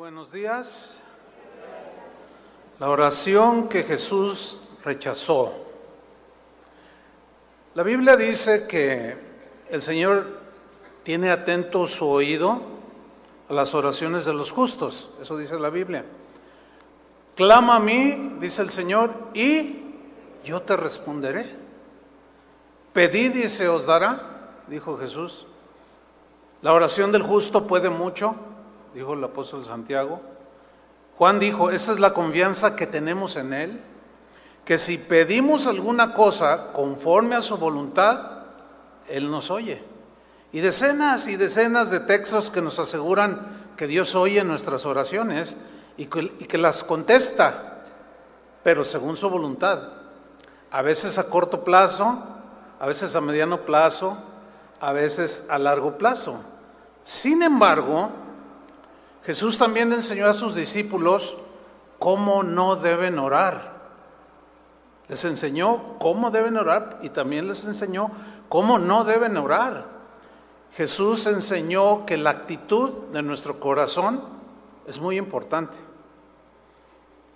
[0.00, 1.00] buenos días.
[2.78, 5.52] La oración que Jesús rechazó.
[7.74, 9.14] La Biblia dice que
[9.68, 10.40] el Señor
[11.02, 12.62] tiene atento su oído
[13.50, 15.10] a las oraciones de los justos.
[15.20, 16.06] Eso dice la Biblia.
[17.36, 19.82] Clama a mí, dice el Señor, y
[20.46, 21.44] yo te responderé.
[22.94, 25.44] Pedid y se os dará, dijo Jesús.
[26.62, 28.34] La oración del justo puede mucho,
[28.94, 30.20] dijo el apóstol Santiago.
[31.16, 33.80] Juan dijo, esa es la confianza que tenemos en Él,
[34.64, 38.44] que si pedimos alguna cosa conforme a su voluntad,
[39.08, 39.82] Él nos oye.
[40.52, 45.56] Y decenas y decenas de textos que nos aseguran que Dios oye nuestras oraciones
[45.96, 47.82] y que, y que las contesta,
[48.62, 49.80] pero según su voluntad.
[50.70, 52.18] A veces a corto plazo,
[52.78, 54.16] a veces a mediano plazo,
[54.80, 56.40] a veces a largo plazo.
[57.02, 58.10] Sin embargo,
[59.24, 61.36] Jesús también enseñó a sus discípulos
[61.98, 63.78] cómo no deben orar.
[65.08, 68.10] Les enseñó cómo deben orar y también les enseñó
[68.48, 69.84] cómo no deben orar.
[70.72, 74.20] Jesús enseñó que la actitud de nuestro corazón
[74.86, 75.76] es muy importante.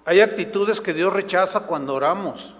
[0.05, 2.55] Hay actitudes que Dios rechaza cuando oramos.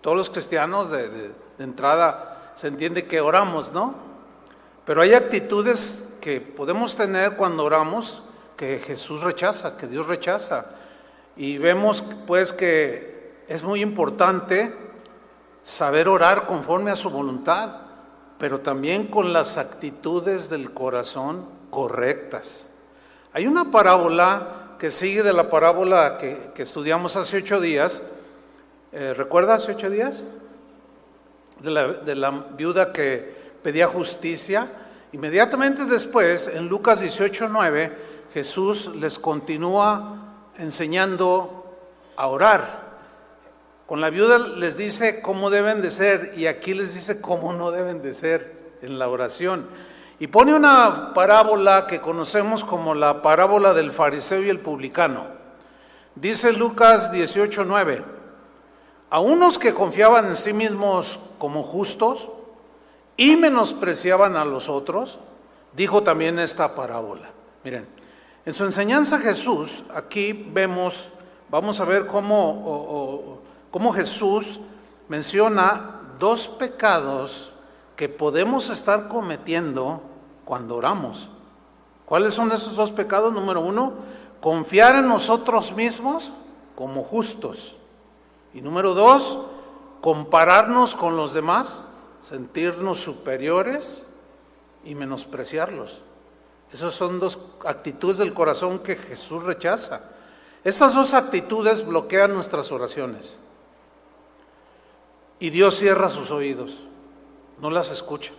[0.00, 3.94] Todos los cristianos de, entrada se entiende que oramos, ¿no?
[4.84, 8.22] Pero hay actitudes que podemos tener cuando oramos
[8.56, 10.64] que Jesús rechaza, que Dios rechaza.
[11.36, 14.74] Y vemos pues que es muy importante
[15.62, 17.76] saber orar conforme a su voluntad,
[18.38, 22.68] pero también con las actitudes del corazón correctas.
[23.34, 28.02] Hay una parábola que sigue de la parábola que, estudiamos hace ocho días.
[28.92, 30.24] Eh, ¿Recuerda hace ocho días?
[31.60, 34.66] De la viuda que pedía justicia.
[35.14, 37.92] Inmediatamente después, en Lucas 18, 9,
[38.32, 41.76] Jesús les continúa enseñando
[42.16, 42.82] a orar.
[43.86, 47.70] Con la viuda les dice cómo deben de ser y aquí les dice cómo no
[47.70, 49.68] deben de ser en la oración.
[50.18, 55.28] Y pone una parábola que conocemos como la parábola del fariseo y el publicano.
[56.16, 58.04] Dice Lucas 18, 9,
[59.10, 62.30] a unos que confiaban en sí mismos como justos,
[63.16, 65.18] y menospreciaban a los otros,
[65.76, 67.30] dijo también esta parábola.
[67.62, 67.86] Miren,
[68.44, 71.08] en su enseñanza Jesús, aquí vemos,
[71.50, 74.60] vamos a ver cómo, cómo Jesús
[75.08, 77.52] menciona dos pecados
[77.96, 80.02] que podemos estar cometiendo
[80.44, 81.28] cuando oramos.
[82.04, 83.32] ¿Cuáles son esos dos pecados?
[83.32, 83.94] Número uno,
[84.40, 86.32] confiar en nosotros mismos
[86.74, 87.76] como justos.
[88.52, 89.46] Y número dos,
[90.00, 91.83] compararnos con los demás
[92.26, 94.02] sentirnos superiores
[94.84, 96.00] y menospreciarlos.
[96.72, 100.00] Esas son dos actitudes del corazón que Jesús rechaza.
[100.64, 103.36] Estas dos actitudes bloquean nuestras oraciones.
[105.38, 106.78] Y Dios cierra sus oídos,
[107.60, 108.32] no las escucha.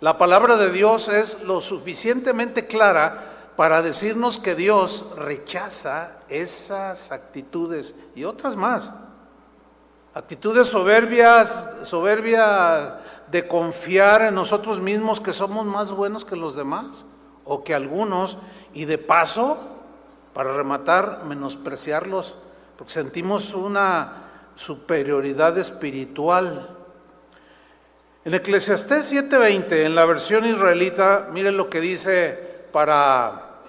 [0.00, 7.94] La palabra de Dios es lo suficientemente clara para decirnos que Dios rechaza esas actitudes
[8.14, 8.92] y otras más.
[10.18, 12.98] Actitudes soberbias, soberbia
[13.28, 17.04] de confiar en nosotros mismos que somos más buenos que los demás
[17.44, 18.36] o que algunos
[18.74, 19.56] y de paso,
[20.34, 22.34] para rematar, menospreciarlos,
[22.76, 24.24] porque sentimos una
[24.56, 26.68] superioridad espiritual.
[28.24, 33.60] En Eclesiastés 7:20, en la versión israelita, miren lo que dice para,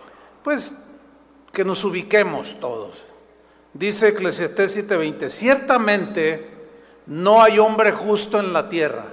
[0.43, 0.95] pues,
[1.53, 3.08] que nos ubiquemos todos.
[3.73, 6.49] Dice Eclesiastés 7:20, ciertamente
[7.05, 9.05] no hay hombre justo en la tierra.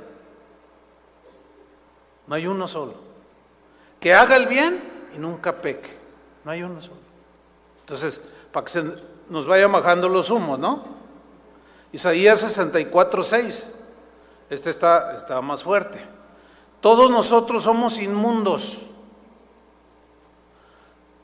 [2.27, 2.95] No hay uno solo.
[4.01, 4.83] Que haga el bien
[5.15, 5.91] y nunca peque.
[6.45, 6.97] No hay uno solo.
[7.81, 8.21] Entonces,
[8.53, 8.85] para que se
[9.29, 10.85] nos vaya bajando los humos, ¿no?
[11.93, 13.73] Isaías 64:6.
[14.49, 15.99] Este está, está más fuerte.
[16.81, 18.91] Todos nosotros somos inmundos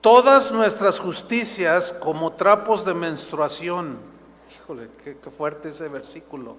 [0.03, 3.97] todas nuestras justicias como trapos de menstruación.
[4.55, 6.57] Híjole, qué, fuerte ese versículo.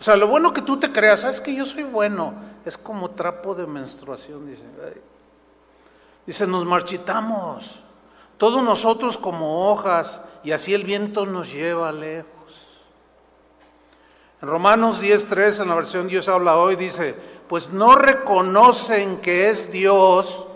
[0.00, 2.32] O sea, lo bueno que tú te creas, sabes que yo soy bueno,
[2.64, 4.64] es como trapo de menstruación, dice.
[6.24, 7.80] Dice, nos marchitamos,
[8.38, 12.82] todos nosotros como hojas, y así el viento nos lleva lejos.
[14.40, 17.14] En Romanos 10.3, en la versión Dios habla hoy, dice,
[17.48, 20.47] pues no reconocen que es Dios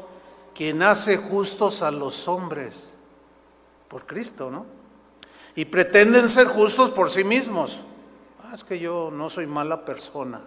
[0.55, 2.95] quien hace justos a los hombres
[3.89, 4.67] por Cristo, ¿no?
[5.55, 7.81] Y pretenden ser justos por sí mismos.
[8.43, 10.41] Ah, es que yo no soy mala persona.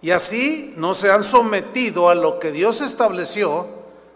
[0.00, 3.66] Y así no se han sometido a lo que Dios estableció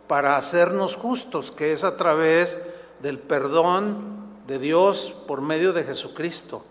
[0.07, 2.67] para hacernos justos, que es a través
[3.01, 6.65] del perdón de Dios por medio de Jesucristo.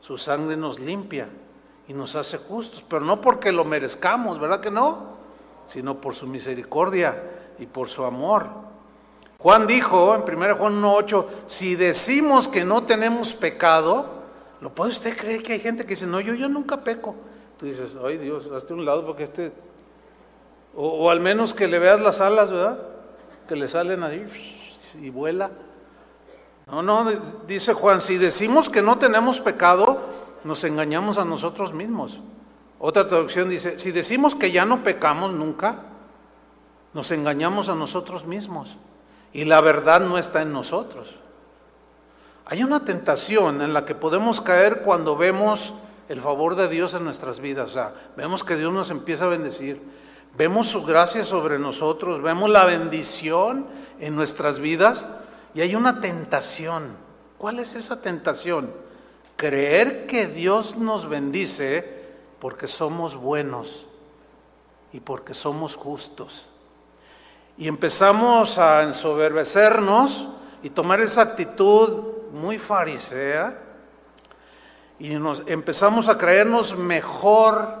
[0.00, 1.28] Su sangre nos limpia
[1.88, 5.19] y nos hace justos, pero no porque lo merezcamos, ¿verdad que no?
[5.64, 7.22] Sino por su misericordia
[7.58, 8.48] y por su amor.
[9.38, 14.04] Juan dijo en 1 Juan 1.8, si decimos que no tenemos pecado,
[14.60, 17.14] ¿lo puede usted creer que hay gente que dice, no, yo, yo nunca peco?
[17.58, 19.52] Tú dices, ay Dios, hazte un lado porque este...
[20.74, 22.78] O, o al menos que le veas las alas, ¿verdad?
[23.48, 24.26] Que le salen ahí
[25.00, 25.50] y vuela.
[26.70, 27.10] No, no,
[27.46, 30.00] dice Juan, si decimos que no tenemos pecado,
[30.44, 32.20] nos engañamos a nosotros mismos.
[32.82, 35.76] Otra traducción dice, si decimos que ya no pecamos nunca,
[36.94, 38.78] nos engañamos a nosotros mismos
[39.34, 41.16] y la verdad no está en nosotros.
[42.46, 45.74] Hay una tentación en la que podemos caer cuando vemos
[46.08, 47.70] el favor de Dios en nuestras vidas.
[47.70, 49.78] O sea, vemos que Dios nos empieza a bendecir,
[50.38, 53.66] vemos su gracia sobre nosotros, vemos la bendición
[54.00, 55.06] en nuestras vidas
[55.52, 56.96] y hay una tentación.
[57.36, 58.72] ¿Cuál es esa tentación?
[59.36, 61.99] Creer que Dios nos bendice
[62.40, 63.86] porque somos buenos
[64.92, 66.46] y porque somos justos.
[67.56, 70.28] Y empezamos a ensoberbecernos
[70.62, 73.56] y tomar esa actitud muy farisea
[74.98, 77.78] y nos empezamos a creernos mejor,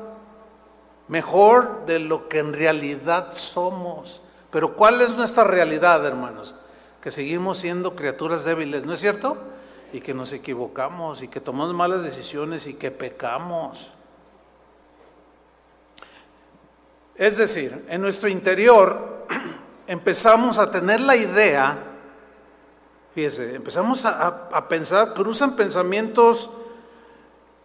[1.08, 4.22] mejor de lo que en realidad somos.
[4.50, 6.54] Pero ¿cuál es nuestra realidad, hermanos?
[7.00, 9.36] que seguimos siendo criaturas débiles, ¿no es cierto?
[9.92, 13.88] Y que nos equivocamos y que tomamos malas decisiones y que pecamos.
[17.20, 19.26] Es decir, en nuestro interior
[19.86, 21.76] empezamos a tener la idea,
[23.14, 26.48] fíjese, empezamos a, a, pensar, cruzan pensamientos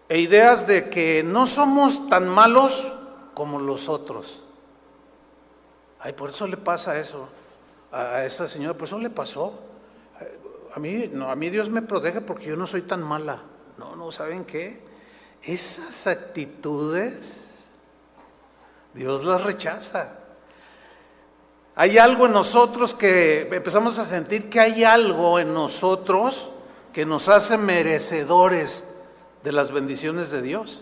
[0.09, 2.85] e ideas de que no somos tan malos
[3.33, 4.41] como los otros.
[6.01, 7.29] Ay, por eso le pasa eso
[7.93, 9.57] a, esa señora, pues eso le pasó.
[10.75, 13.41] A mí, no, a mí Dios me protege porque yo no soy tan mala.
[13.77, 14.83] No, no, ¿saben qué?
[15.43, 17.44] Esas actitudes,
[18.95, 20.17] Dios las rechaza.
[21.75, 26.47] Hay algo en nosotros que empezamos a sentir que hay algo en nosotros
[26.91, 29.01] que nos hace merecedores
[29.43, 30.81] de las bendiciones de Dios.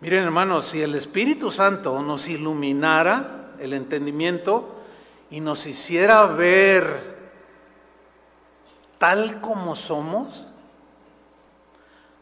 [0.00, 4.74] Miren hermanos, si el Espíritu Santo nos iluminara el entendimiento,
[5.30, 7.18] y nos hiciera ver
[8.98, 10.46] tal como somos,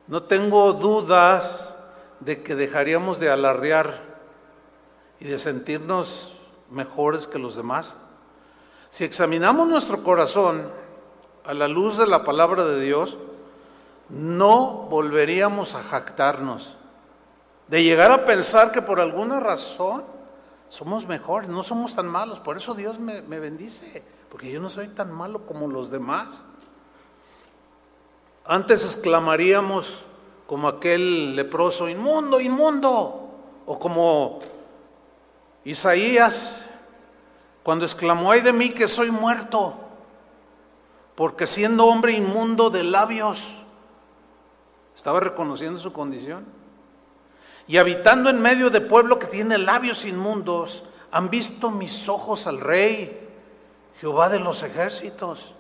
[0.09, 1.76] no tengo dudas
[2.21, 4.01] de que dejaríamos de alardear
[5.21, 6.41] y de sentirnos
[6.71, 7.97] mejores que los demás.
[8.91, 10.69] Si examinamos nuestro corazón
[11.45, 13.17] a la luz de la palabra de Dios,
[14.09, 16.75] no volveríamos a jactarnos,
[17.69, 20.05] de llegar a pensar que por alguna razón
[20.69, 22.41] somos mejores, no somos tan malos.
[22.41, 26.41] Por eso Dios me, bendice, porque yo no soy tan malo como los demás.
[28.45, 30.03] Antes exclamaríamos
[30.47, 33.31] como aquel leproso, inmundo, inmundo,
[33.67, 34.41] o como
[35.65, 36.71] Isaías,
[37.63, 39.75] cuando exclamó, ay de mí que soy muerto,
[41.17, 43.49] porque siendo hombre inmundo de labios,
[44.95, 46.45] estaba reconociendo su condición
[47.67, 52.61] y habitando en medio de pueblo que tiene labios inmundos, han visto mis ojos al
[52.61, 53.29] Rey,
[54.01, 55.55] Jehová de los ejércitos.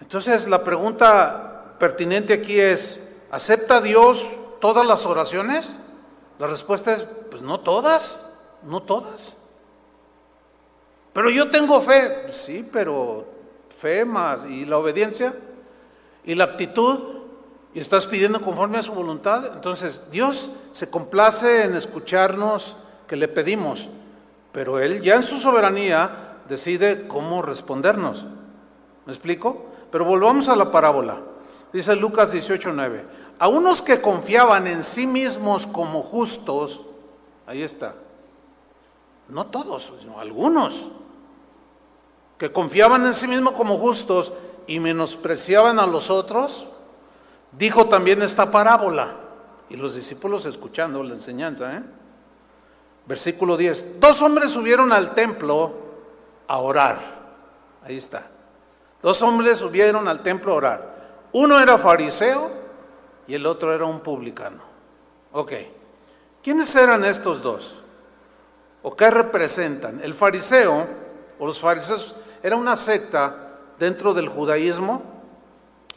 [0.00, 5.76] Entonces la pregunta pertinente aquí es, ¿acepta Dios todas las oraciones?
[6.38, 9.34] La respuesta es, pues no todas, no todas.
[11.12, 13.26] Pero yo tengo fe, sí, pero
[13.76, 15.34] fe más, ¿y la obediencia?
[16.24, 17.20] ¿Y la actitud?
[17.72, 23.28] y estás pidiendo conforme a su voluntad, entonces Dios se complace en escucharnos que le
[23.28, 23.88] pedimos,
[24.52, 28.24] pero Él ya en su soberanía decide cómo respondernos.
[29.06, 29.66] ¿Me explico?
[29.90, 31.20] Pero volvamos a la parábola.
[31.72, 33.04] Dice Lucas 18:9.
[33.40, 36.82] A unos que confiaban en sí mismos como justos,
[37.46, 37.94] ahí está.
[39.28, 40.86] No todos, sino algunos
[42.38, 44.32] que confiaban en sí mismos como justos
[44.68, 46.66] y menospreciaban a los otros,
[47.52, 49.08] Dijo también esta parábola,
[49.68, 51.76] y los discípulos escuchando la enseñanza.
[51.76, 51.82] ¿eh?
[53.06, 54.00] Versículo 10.
[54.00, 55.72] Dos hombres subieron al templo
[56.46, 56.98] a orar.
[57.84, 58.26] Ahí está.
[59.02, 61.00] Dos hombres subieron al templo a orar.
[61.32, 62.50] Uno era fariseo
[63.30, 64.62] y el otro era un publicano.
[65.32, 65.52] Ok.
[66.42, 67.76] ¿Quiénes eran estos dos?
[68.82, 70.00] ¿O qué representan?
[70.02, 70.86] El fariseo
[71.38, 75.20] o los fariseos era una secta dentro del judaísmo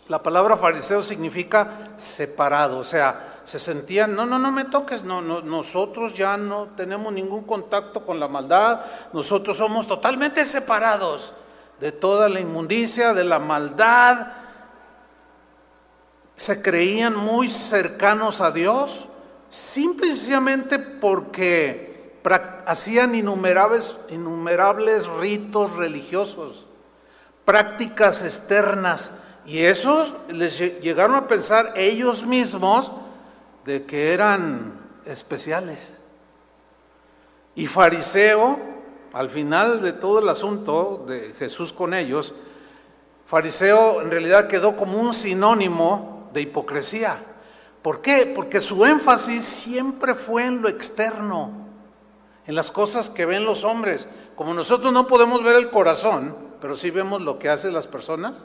[0.10, 5.22] la palabra fariseo significa separado, o sea, se sentían, no, no, no me toques, no,
[5.22, 8.82] no, nosotros ya no tenemos ningún contacto con la maldad,
[9.14, 11.32] nosotros somos totalmente separados
[11.80, 14.28] de toda la inmundicia, de la maldad.
[16.36, 19.06] Se creían muy cercanos a Dios,
[19.50, 22.20] simplemente porque
[22.66, 24.08] hacían innumerables,
[25.20, 26.66] ritos religiosos,
[27.46, 32.92] prácticas externas y eso les llegaron a pensar ellos mismos
[33.66, 35.96] de que eran especiales.
[37.56, 38.58] Y fariseo,
[39.12, 42.34] al final de todo el asunto de Jesús con ellos,
[43.28, 47.18] fariseo en realidad quedó como un sinónimo de hipocresía.
[47.82, 48.32] ¿Por qué?
[48.36, 51.52] Porque su énfasis siempre fue en lo externo,
[52.46, 54.08] en las cosas que ven los hombres.
[54.36, 58.44] Como nosotros no podemos ver el corazón, pero sí vemos lo que hacen las personas,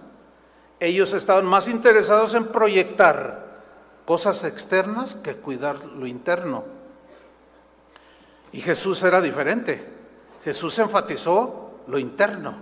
[0.80, 3.46] ellos estaban más interesados en proyectar
[4.04, 6.64] cosas externas que cuidar lo interno.
[8.52, 9.86] Y Jesús era diferente.
[10.44, 12.56] Jesús enfatizó lo interno.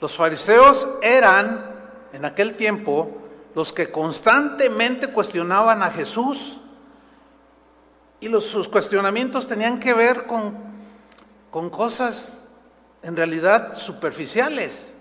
[0.00, 1.69] Los fariseos eran,
[2.12, 3.10] en aquel tiempo,
[3.54, 6.58] los que constantemente cuestionaban a Jesús.
[8.20, 10.56] Y los, sus cuestionamientos tenían que ver con,
[11.50, 12.50] con cosas
[13.02, 14.92] en realidad superficiales.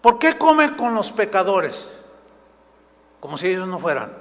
[0.00, 2.00] ¿Por qué come con los pecadores?
[3.20, 4.12] Como si ellos no fueran.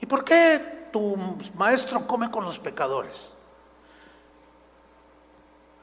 [0.00, 1.16] ¿Y por qué tu
[1.54, 3.34] maestro come con los pecadores?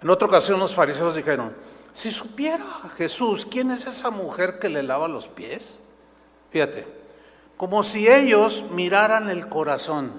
[0.01, 1.55] En otra ocasión los fariseos dijeron,
[1.95, 2.65] si supiera
[2.97, 5.79] Jesús quién es esa mujer que le lava los pies,
[6.51, 6.85] fíjate,
[7.55, 10.11] como si ellos miraran el corazón.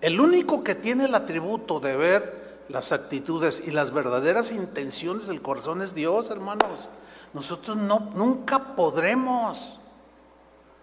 [0.00, 5.40] El único que tiene el atributo de ver las actitudes y las verdaderas intenciones del
[5.40, 6.88] corazón es Dios, hermanos.
[7.32, 9.78] Nosotros no, nunca podremos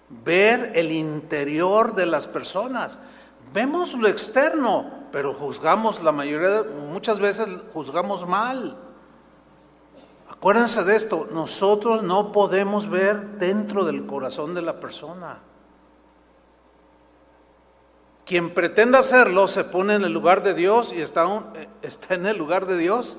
[0.07, 2.99] ver el interior de las personas.
[3.53, 8.86] Vemos lo externo, pero juzgamos la mayoría, muchas veces juzgamos mal.
[10.37, 15.39] Acuérdense de esto, nosotros no podemos ver dentro del corazón de la persona.
[18.23, 21.27] Quien pretenda hacerlo se pone en el lugar de Dios y está,
[21.81, 23.17] está en el lugar de Dios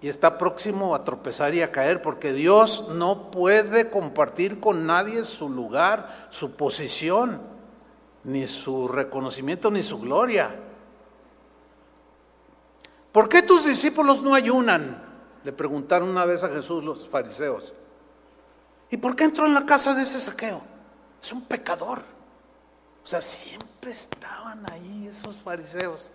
[0.00, 5.22] y está próximo a tropezar y a caer, porque Dios no puede compartir con nadie
[5.22, 7.40] su lugar, su posición,
[8.24, 10.50] ni su reconocimiento, ni su gloria.
[13.12, 15.07] ¿Por qué tus discípulos no ayunan?
[15.44, 17.72] Le preguntaron una vez a Jesús los fariseos.
[18.90, 20.62] ¿Y por qué entró en la casa de ese saqueo?
[21.22, 22.00] Es un pecador.
[23.04, 26.10] O sea, siempre estaban ahí esos fariseos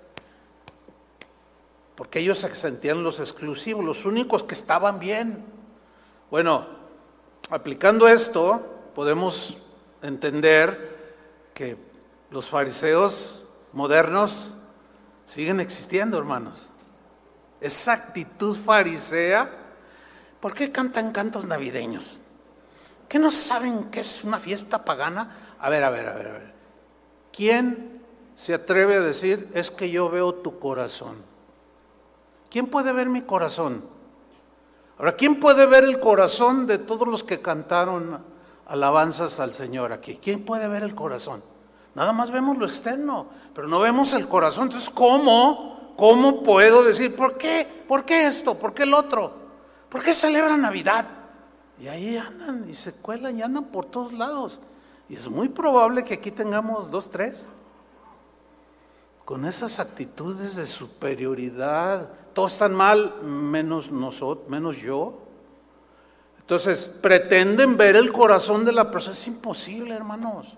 [1.96, 5.46] porque ellos se sentían los exclusivos, los únicos que estaban bien.
[6.32, 6.68] Bueno,
[7.50, 9.58] aplicando esto, podemos
[10.02, 11.78] entender que
[12.32, 14.54] los fariseos modernos
[15.26, 16.70] siguen existiendo, hermanos.
[17.64, 19.50] Esa actitud farisea,
[20.42, 22.18] ¿por qué cantan cantos navideños?
[23.08, 25.56] ¿Qué no saben que es una fiesta pagana?
[25.60, 26.54] A ver, a ver, a ver, a ver.
[27.32, 28.04] ¿Quién
[28.36, 31.16] se atreve a decir, es que yo veo tu corazón?
[32.50, 33.86] ¿Quién puede ver mi corazón?
[34.98, 38.26] Ahora, ¿quién puede ver el corazón de todos los que cantaron
[38.66, 40.20] alabanzas al Señor aquí?
[40.22, 41.42] ¿Quién puede ver el corazón?
[41.96, 44.64] Nada más vemos lo externo, pero no vemos el corazón.
[44.64, 45.73] Entonces, ¿cómo?
[45.98, 47.68] ¿Cómo puedo decir, ¿por qué?
[47.88, 48.56] ¿Por qué esto?
[48.58, 49.34] ¿Por qué el otro?
[49.90, 51.08] ¿Por qué celebran Navidad?
[51.80, 54.60] Y ahí andan y se cuelan y andan por todos lados.
[55.10, 57.48] Y es muy probable que aquí tengamos dos, tres
[59.26, 62.10] con esas actitudes de superioridad.
[62.34, 65.20] Todos están mal, menos nosotros, menos yo.
[66.40, 69.16] Entonces, pretenden ver el corazón de la persona.
[69.16, 70.56] Es imposible, hermanos.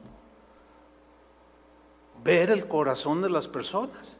[2.23, 4.17] Ver el corazón de las personas.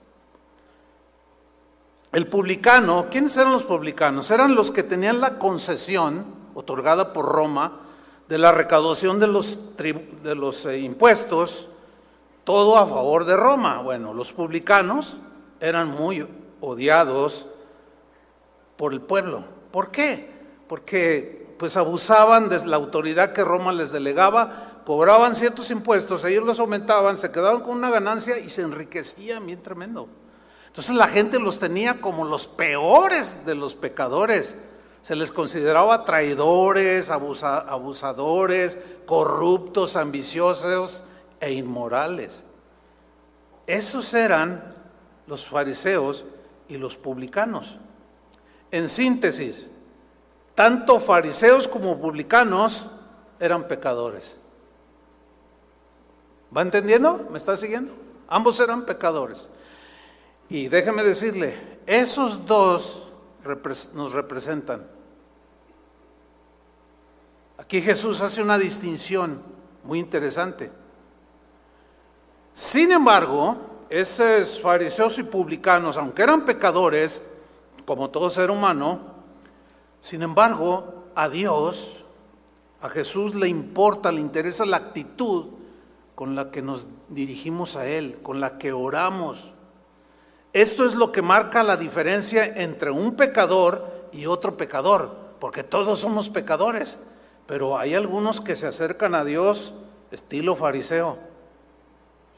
[2.15, 4.31] El publicano, ¿quiénes eran los publicanos?
[4.31, 7.81] Eran los que tenían la concesión otorgada por Roma
[8.29, 11.71] de la recaudación de los, de los eh, impuestos
[12.45, 13.81] todo a favor de Roma.
[13.81, 15.17] Bueno, los publicanos
[15.59, 16.25] eran muy
[16.61, 17.47] odiados
[18.77, 19.43] por el pueblo.
[19.71, 20.31] ¿Por qué?
[20.69, 26.61] Porque pues abusaban de la autoridad que Roma les delegaba, cobraban ciertos impuestos, ellos los
[26.61, 30.07] aumentaban, se quedaban con una ganancia y se enriquecían bien tremendo.
[30.75, 34.55] Entonces la gente los tenía como los peores de los pecadores.
[35.01, 41.03] Se les consideraba traidores, abusadores, corruptos, ambiciosos,
[41.39, 42.43] e inmorales.
[43.67, 44.75] Esos eran
[45.27, 46.25] los fariseos
[46.67, 47.77] y los publicanos.
[48.71, 49.69] En síntesis,
[50.55, 52.91] tanto fariseos como publicanos
[53.39, 54.35] eran pecadores.
[56.55, 57.27] ¿Va entendiendo?
[57.31, 57.93] ¿Me está siguiendo?
[58.27, 59.47] Ambos eran pecadores.
[60.49, 63.13] Y déjeme decirle, esos dos
[63.93, 64.85] nos representan.
[67.57, 69.41] Aquí Jesús hace una distinción
[69.83, 70.71] muy interesante.
[72.53, 73.57] Sin embargo,
[73.89, 77.39] esos fariseos y publicanos, aunque eran pecadores,
[77.85, 78.99] como todo ser humano,
[79.99, 82.05] sin embargo, a Dios,
[82.81, 85.45] a Jesús le importa, le interesa la actitud
[86.13, 89.54] con la que nos dirigimos a Él, con la que oramos.
[90.55, 95.99] Esto es lo que marca la diferencia entre un pecador y otro pecador, porque todos
[95.99, 96.97] somos pecadores.
[97.45, 99.73] Pero hay algunos que se acercan a Dios
[100.11, 101.17] estilo fariseo.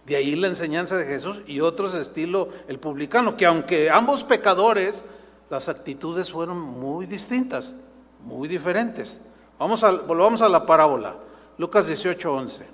[0.08, 5.06] De ahí la enseñanza de Jesús y otros estilo el publicano, que aunque ambos pecadores,
[5.52, 7.76] las actitudes fueron muy distintas,
[8.24, 9.22] muy diferentes.
[9.60, 11.20] Vamos a, volvamos a la parábola,
[11.60, 12.66] Lucas 18, 11.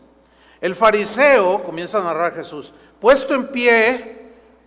[0.61, 4.22] El fariseo, comienza a narrar Jesús, puesto en pie,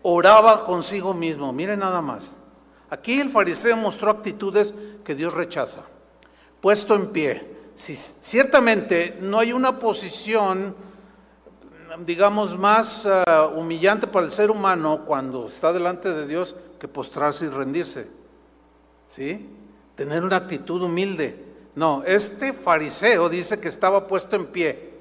[0.09, 1.53] oraba consigo mismo.
[1.53, 2.37] Mire nada más.
[2.91, 4.73] Aquí el fariseo mostró actitudes
[5.05, 5.81] que Dios rechaza.
[6.61, 10.77] Puesto en pie, si ciertamente no hay una posición,
[12.05, 13.25] digamos, más eh,
[13.57, 18.09] humillante para el ser humano cuando está delante de Dios que postrarse y rendirse.
[19.09, 19.51] ¿Sí?
[19.97, 21.45] Tener una actitud humilde.
[21.75, 24.95] No, este fariseo dice que estaba puesto en pie.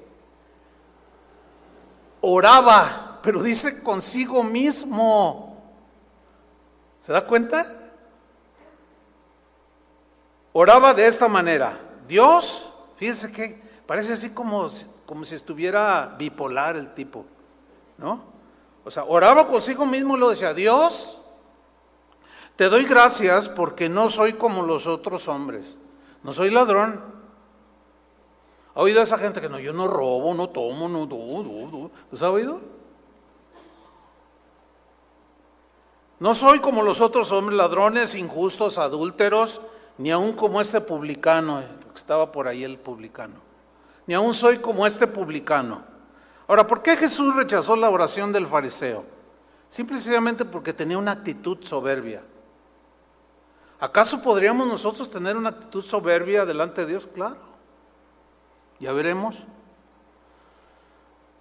[2.20, 5.60] Oraba, pero dice consigo mismo.
[7.00, 7.66] ¿Se da cuenta?
[10.52, 11.76] Oraba de esta manera.
[12.06, 14.68] Dios, fíjense que parece así como,
[15.06, 17.26] como si estuviera bipolar el tipo,
[17.98, 18.22] ¿no?
[18.84, 21.18] O sea, oraba consigo mismo y lo decía, Dios,
[22.54, 25.74] te doy gracias porque no soy como los otros hombres,
[26.22, 27.02] no soy ladrón.
[28.76, 32.22] ¿Ha oído a esa gente que no, yo no robo, no tomo, no, no, ¿Los
[32.22, 32.75] ha oído?
[36.18, 39.60] No soy como los otros hombres, ladrones, injustos, adúlteros,
[39.98, 41.62] ni aun como este publicano,
[41.94, 43.34] estaba por ahí el publicano,
[44.06, 45.82] ni aun soy como este publicano.
[46.48, 49.04] Ahora, ¿por qué Jesús rechazó la oración del fariseo?
[49.68, 52.22] Simplemente porque tenía una actitud soberbia.
[53.80, 57.08] ¿Acaso podríamos nosotros tener una actitud soberbia delante de Dios?
[57.12, 57.36] Claro.
[58.78, 59.44] Ya veremos.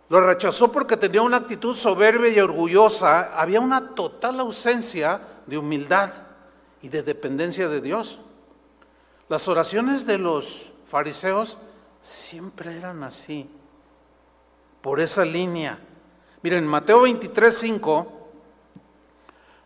[0.10, 3.40] Lo rechazó porque tenía una actitud soberbia y orgullosa.
[3.40, 6.12] Había una total ausencia de humildad
[6.82, 8.20] y de dependencia de Dios.
[9.28, 11.58] Las oraciones de los fariseos
[12.00, 13.50] siempre eran así,
[14.82, 15.80] por esa línea.
[16.44, 18.12] Miren, Mateo 23, 5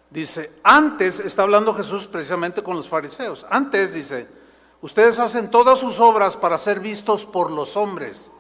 [0.10, 4.28] dice, antes, está hablando Jesús precisamente con los fariseos, antes dice,
[4.80, 8.32] ustedes hacen todas sus obras para ser vistos por los hombres.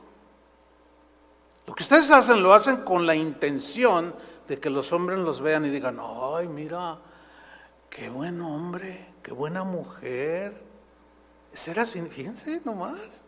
[1.79, 4.13] Que ustedes hacen lo hacen con la intención
[4.49, 5.97] de que los hombres los vean y digan,
[6.35, 6.97] ay, mira,
[7.89, 10.61] qué buen hombre, qué buena mujer
[11.53, 13.23] era fíjense nomás.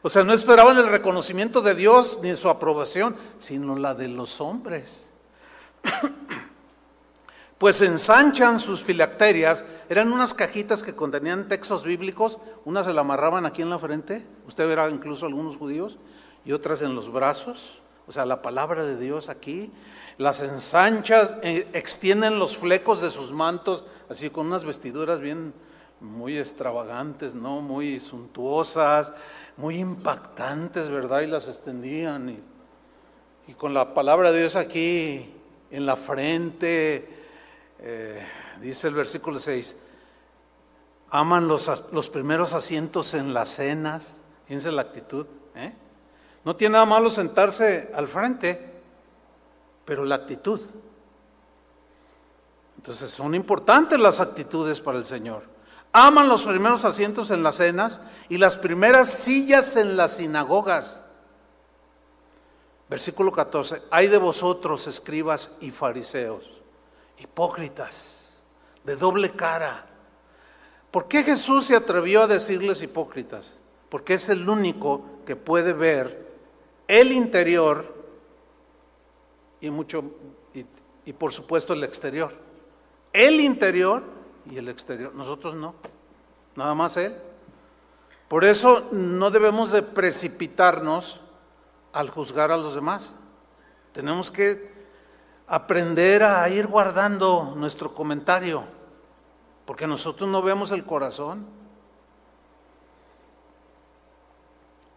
[0.00, 4.40] O sea, no esperaban el reconocimiento de Dios ni su aprobación, sino la de los
[4.40, 5.10] hombres.
[7.58, 13.46] Pues ensanchan sus filacterias, eran unas cajitas que contenían textos bíblicos, unas se la amarraban
[13.46, 15.98] aquí en la frente, usted verá incluso algunos judíos,
[16.48, 19.70] y otras en los brazos, o sea, la palabra de Dios aquí,
[20.16, 25.52] las ensanchas, eh, extienden los flecos de sus mantos, así con unas vestiduras bien
[26.00, 27.60] muy extravagantes, ¿no?
[27.60, 29.12] Muy suntuosas,
[29.58, 31.20] muy impactantes, ¿verdad?
[31.20, 32.42] Y las extendían.
[33.46, 35.30] Y, con la palabra de Dios aquí
[35.70, 37.06] en la frente,
[37.78, 38.26] eh,
[38.62, 39.76] dice el versículo 6,
[41.10, 44.14] aman los, los, primeros asientos en las cenas,
[44.46, 45.74] fíjense la actitud, ¿eh?
[46.48, 48.80] No tiene nada malo sentarse al frente,
[49.84, 50.58] pero la actitud.
[52.74, 55.42] Entonces son importantes las actitudes para el Señor.
[55.92, 61.04] Aman los primeros asientos en las cenas y las primeras sillas en las sinagogas.
[62.88, 63.82] Versículo 14.
[63.90, 66.62] Hay de vosotros, escribas y fariseos,
[67.18, 68.30] hipócritas,
[68.84, 69.84] de doble cara.
[70.90, 73.52] ¿Por qué Jesús se atrevió a decirles hipócritas?
[73.90, 76.27] Porque es el único que puede ver
[76.88, 77.94] el interior
[79.60, 80.02] y mucho
[81.04, 82.32] y, por supuesto el exterior.
[83.12, 84.02] El interior
[84.50, 85.14] y el exterior.
[85.14, 85.74] Nosotros no,
[86.56, 87.14] nada más Él.
[88.28, 91.20] Por eso no debemos de precipitarnos
[91.92, 93.12] al juzgar a los demás.
[93.92, 94.70] Tenemos que
[95.46, 98.64] aprender a ir guardando nuestro comentario,
[99.64, 101.46] porque nosotros no vemos el corazón.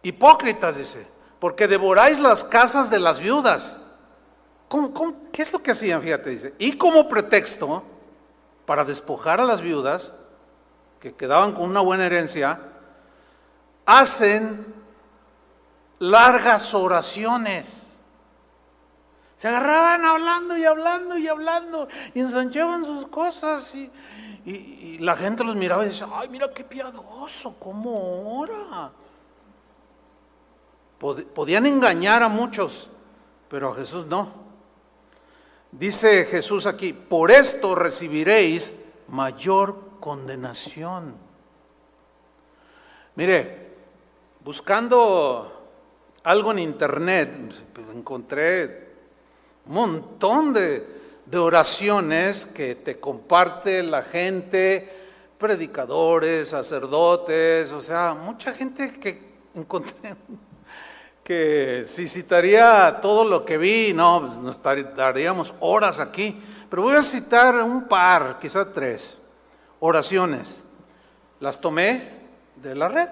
[0.02, 1.06] Hipócritas, dice,
[1.42, 3.80] porque devoráis las casas de las viudas.
[5.32, 6.00] qué es lo que hacían?
[6.00, 6.54] Fíjate, dice.
[6.60, 7.82] Y como pretexto
[8.64, 10.12] para despojar a las viudas,
[11.00, 12.60] que quedaban con una buena herencia,
[13.84, 14.64] hacen
[15.98, 17.98] largas oraciones.
[19.36, 23.90] Se agarraban hablando y hablando y hablando y ensanchaban sus cosas y,
[25.00, 28.92] la gente los miraba y decía, ay, mira qué piadoso, cómo ora.
[31.02, 32.88] Podían engañar a muchos,
[33.48, 34.30] pero a Jesús no.
[35.72, 41.14] Dice Jesús aquí, por esto recibiréis mayor condenación.
[43.16, 43.72] Mire,
[44.44, 45.70] buscando
[46.22, 47.36] algo en internet,
[47.72, 48.92] pues, encontré
[49.66, 50.86] un montón de,
[51.26, 54.88] de oraciones que te comparte la gente,
[55.36, 60.14] predicadores, sacerdotes, o sea, mucha gente que encontré
[61.22, 64.62] que si citaría todo lo que vi, no, pues, nos
[64.94, 69.16] daríamos horas aquí, pero voy a citar un par, quizá tres,
[69.80, 70.62] oraciones.
[71.40, 72.20] Las tomé
[72.56, 73.08] de la red.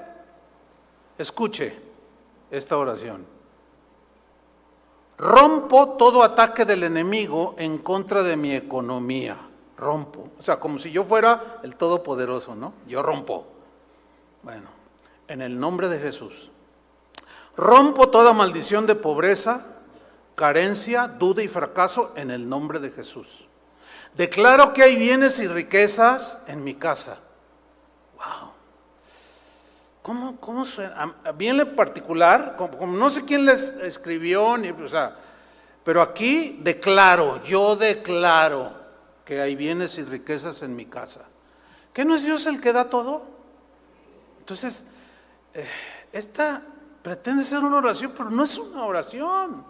[1.18, 1.76] Escuche
[2.50, 3.26] esta oración.
[5.18, 9.36] Rompo todo ataque del enemigo en contra de mi economía.
[9.76, 10.30] Rompo.
[10.38, 12.72] O sea, como si yo fuera el Todopoderoso, ¿no?
[12.86, 13.46] Yo rompo.
[14.42, 14.70] Bueno,
[15.28, 16.50] en el nombre de Jesús.
[17.60, 19.66] Rompo toda maldición de pobreza,
[20.34, 23.46] carencia, duda y fracaso en el nombre de Jesús.
[24.14, 27.18] Declaro que hay bienes y riquezas en mi casa.
[28.16, 28.52] Wow.
[30.00, 31.14] ¿Cómo, cómo suena?
[31.34, 35.14] Bien en particular, como, no sé quién les escribió, ni, o sea,
[35.84, 38.72] pero aquí declaro, yo declaro
[39.22, 41.26] que hay bienes y riquezas en mi casa.
[41.92, 43.28] ¿Qué no es Dios el que da todo?
[44.38, 44.84] Entonces,
[45.52, 45.68] eh,
[46.10, 46.62] esta
[47.02, 49.64] pretende ser una oración, pero no es una oración.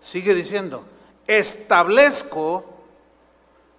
[0.00, 0.84] Sigue diciendo,
[1.26, 2.64] establezco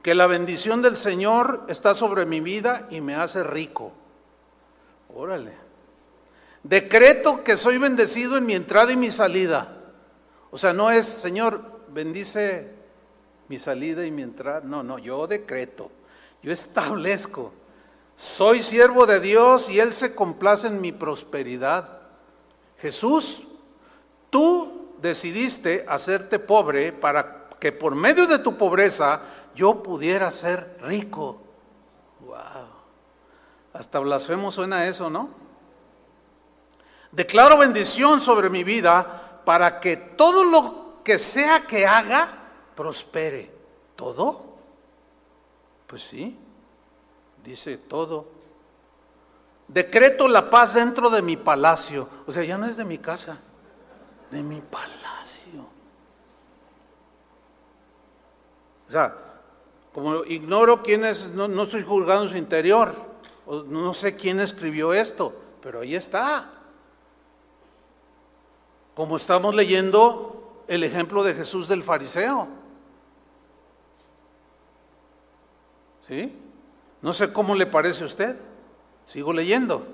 [0.02, 3.91] que la bendición del Señor está sobre mi vida y me hace rico.
[5.13, 5.54] Órale.
[6.63, 9.78] Decreto que soy bendecido en mi entrada y mi salida.
[10.52, 12.71] O sea, no es, Señor, bendice
[13.47, 14.62] mi salida y mi entrada.
[14.63, 15.91] No, no, yo decreto,
[16.41, 17.54] yo establezco
[18.21, 22.01] soy siervo de Dios y Él se complace en mi prosperidad.
[22.77, 23.41] Jesús,
[24.29, 29.23] tú decidiste hacerte pobre para que por medio de tu pobreza
[29.55, 31.41] yo pudiera ser rico.
[32.19, 32.38] Wow.
[33.73, 35.31] Hasta blasfemo suena eso, ¿no?
[37.12, 42.27] Declaro bendición sobre mi vida para que todo lo que sea que haga
[42.75, 43.51] prospere.
[43.95, 44.57] ¿Todo?
[45.88, 46.38] Pues sí
[47.43, 48.27] dice todo.
[49.67, 52.08] Decreto la paz dentro de mi palacio.
[52.27, 53.38] O sea, ya no es de mi casa,
[54.30, 55.62] de mi palacio.
[58.88, 59.15] O sea,
[59.93, 62.93] como ignoro quién es, no, no estoy juzgando su interior,
[63.67, 66.49] no sé quién escribió esto, pero ahí está.
[68.93, 72.47] Como estamos leyendo el ejemplo de Jesús del fariseo.
[76.01, 76.40] ¿Sí?
[77.01, 78.37] No sé cómo le parece a usted.
[79.05, 79.85] Sigo leyendo.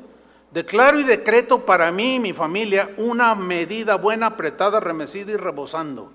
[0.52, 6.12] Declaro y decreto para mí y mi familia una medida buena, apretada, remecida y rebosando.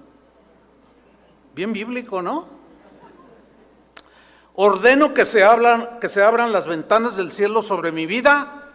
[1.55, 2.47] Bien bíblico, ¿no?
[4.55, 8.71] Ordeno que se, hablan, que se abran las ventanas del cielo sobre mi vida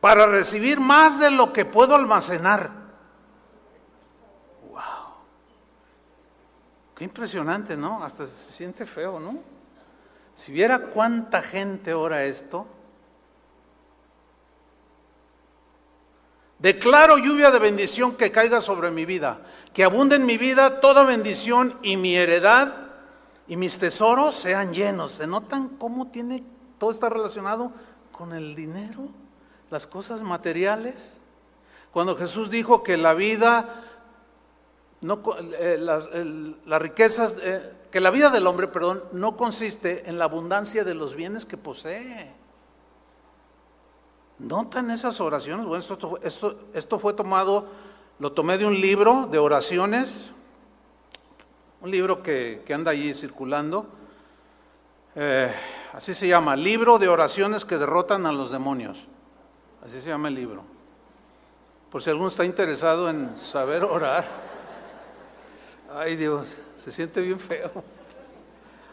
[0.00, 2.70] para recibir más de lo que puedo almacenar.
[4.68, 4.80] ¡Wow!
[6.96, 8.02] Qué impresionante, ¿no?
[8.02, 9.59] Hasta se siente feo, ¿no?
[10.40, 12.66] Si viera cuánta gente ora esto,
[16.58, 19.42] declaro lluvia de bendición que caiga sobre mi vida,
[19.74, 22.72] que abunde en mi vida toda bendición y mi heredad
[23.48, 25.12] y mis tesoros sean llenos.
[25.12, 26.42] ¿Se notan cómo tiene
[26.78, 27.70] todo está relacionado
[28.10, 29.10] con el dinero,
[29.68, 31.18] las cosas materiales?
[31.92, 33.68] Cuando Jesús dijo que la vida,
[35.02, 35.22] no,
[35.58, 36.08] eh, las,
[36.80, 41.14] riquezas, eh, que la vida del hombre, perdón, no consiste en la abundancia de los
[41.14, 42.30] bienes que posee.
[44.38, 45.66] ¿Notan esas oraciones?
[45.66, 47.66] Bueno, esto, esto, esto fue tomado,
[48.18, 50.32] lo tomé de un libro de oraciones,
[51.80, 53.86] un libro que, anda allí circulando.
[55.14, 55.50] Eh,
[55.94, 59.06] así se llama, libro de oraciones que derrotan a los demonios.
[59.82, 60.62] Así se llama el libro.
[61.90, 64.49] Por si alguno está interesado en saber orar.
[65.92, 66.56] Ay Dios.
[66.76, 67.70] Se siente bien feo.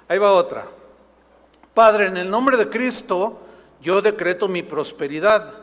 [0.08, 0.66] Ahí va otra.
[1.74, 3.40] Padre, en el nombre de Cristo,
[3.82, 5.54] yo decreto mi prosperidad,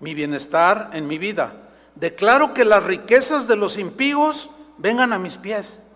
[0.00, 1.54] mi bienestar en mi vida.
[1.94, 5.92] Declaro que las riquezas de los impíos vengan a mis pies.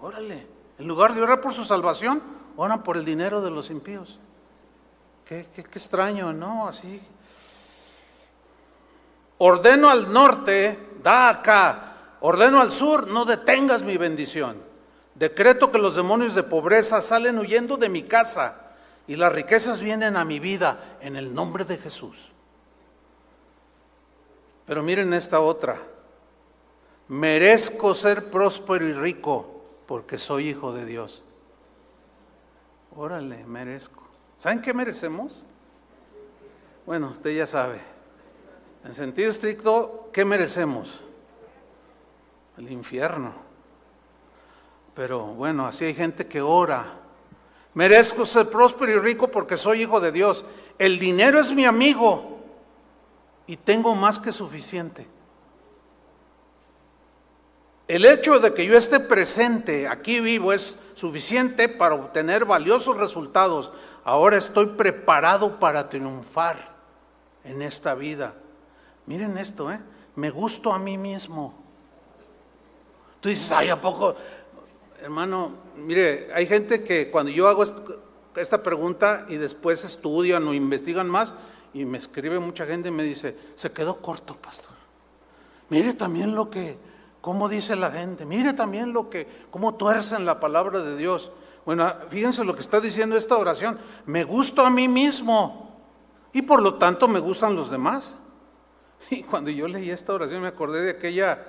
[0.00, 0.46] Órale,
[0.78, 2.22] en lugar de orar por su salvación,
[2.56, 4.18] oran por el dinero de los impíos.
[5.24, 6.68] Qué, qué, qué extraño, ¿no?
[6.68, 7.00] Así.
[9.38, 11.83] Ordeno al norte, da acá.
[12.26, 14.56] Ordeno al sur, no detengas mi bendición.
[15.14, 18.74] Decreto que los demonios de pobreza salen huyendo de mi casa
[19.06, 22.30] y las riquezas vienen a mi vida en el nombre de Jesús.
[24.64, 25.82] Pero miren esta otra.
[27.08, 31.22] Merezco ser próspero y rico porque soy hijo de Dios.
[32.96, 34.08] Órale, merezco.
[34.38, 35.42] ¿Saben qué merecemos?
[36.86, 37.82] Bueno, usted ya sabe.
[38.82, 41.03] En sentido estricto, ¿qué merecemos?
[42.56, 43.34] El infierno.
[44.94, 47.00] Pero bueno, así hay gente que ora.
[47.74, 50.44] Merezco ser próspero y rico porque soy hijo de Dios.
[50.78, 52.38] El dinero es mi amigo
[53.46, 55.08] y tengo más que suficiente.
[57.86, 63.72] El hecho de que yo esté presente, aquí vivo, es suficiente para obtener valiosos resultados.
[64.04, 66.56] Ahora estoy preparado para triunfar
[67.42, 68.34] en esta vida.
[69.06, 69.80] Miren esto, ¿eh?
[70.16, 71.63] Me gusto a mí mismo.
[73.24, 74.14] Tú dices, ay, ¿a poco?
[75.00, 77.64] Hermano, mire, hay gente que cuando yo hago
[78.36, 81.32] esta pregunta y después estudian o investigan más,
[81.72, 84.74] y me escribe mucha gente y me dice, se quedó corto, pastor.
[85.70, 86.76] Mire también lo que,
[87.22, 91.30] cómo dice la gente, mire también lo que, cómo tuercen la palabra de Dios.
[91.64, 95.80] Bueno, fíjense lo que está diciendo esta oración, me gusto a mí mismo
[96.34, 98.16] y por lo tanto me gustan los demás.
[99.08, 101.46] Y cuando yo leí esta oración me acordé de aquella,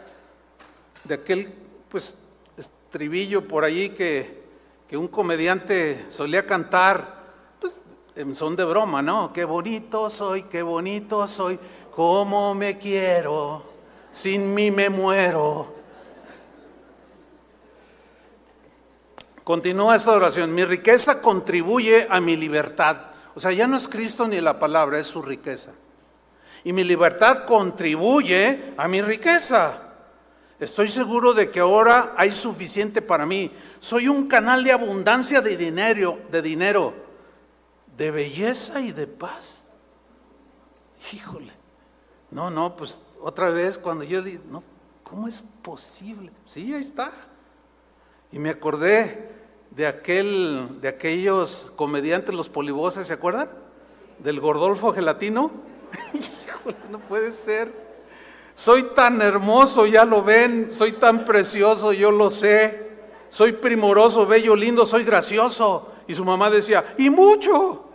[1.06, 1.54] de aquel,
[1.96, 2.14] pues,
[2.58, 4.44] estribillo por allí que,
[4.86, 7.24] que un comediante solía cantar,
[7.62, 7.84] pues
[8.34, 9.32] son de broma, ¿no?
[9.32, 11.58] Qué bonito soy, qué bonito soy,
[11.92, 13.64] cómo me quiero,
[14.12, 15.74] sin mí me muero.
[19.46, 22.98] Continúa esta oración, mi riqueza contribuye a mi libertad.
[23.36, 25.72] O sea, ya no es Cristo ni la palabra, es su riqueza.
[26.66, 29.85] Y mi libertad contribuye a mi riqueza.
[30.60, 33.52] Estoy seguro de que ahora hay suficiente para mí.
[33.80, 37.06] Soy un canal de abundancia de dinero, de dinero
[37.98, 39.64] de belleza y de paz.
[41.14, 41.52] Híjole.
[42.32, 44.64] No, no, pues otra vez cuando yo digo, no,
[45.04, 46.32] ¿cómo es posible?
[46.46, 47.12] Sí, ahí está.
[48.32, 49.32] Y me acordé
[49.72, 53.50] de aquel, de aquellos comediantes, los polivoces, ¿se acuerdan?
[54.20, 55.52] Del Gordolfo Gelatino.
[56.14, 57.85] Híjole, no puede ser.
[58.56, 62.90] Soy tan hermoso, ya lo ven, soy tan precioso, yo lo sé.
[63.28, 65.92] Soy primoroso, bello, lindo, soy gracioso.
[66.08, 67.86] Y su mamá decía, y mucho.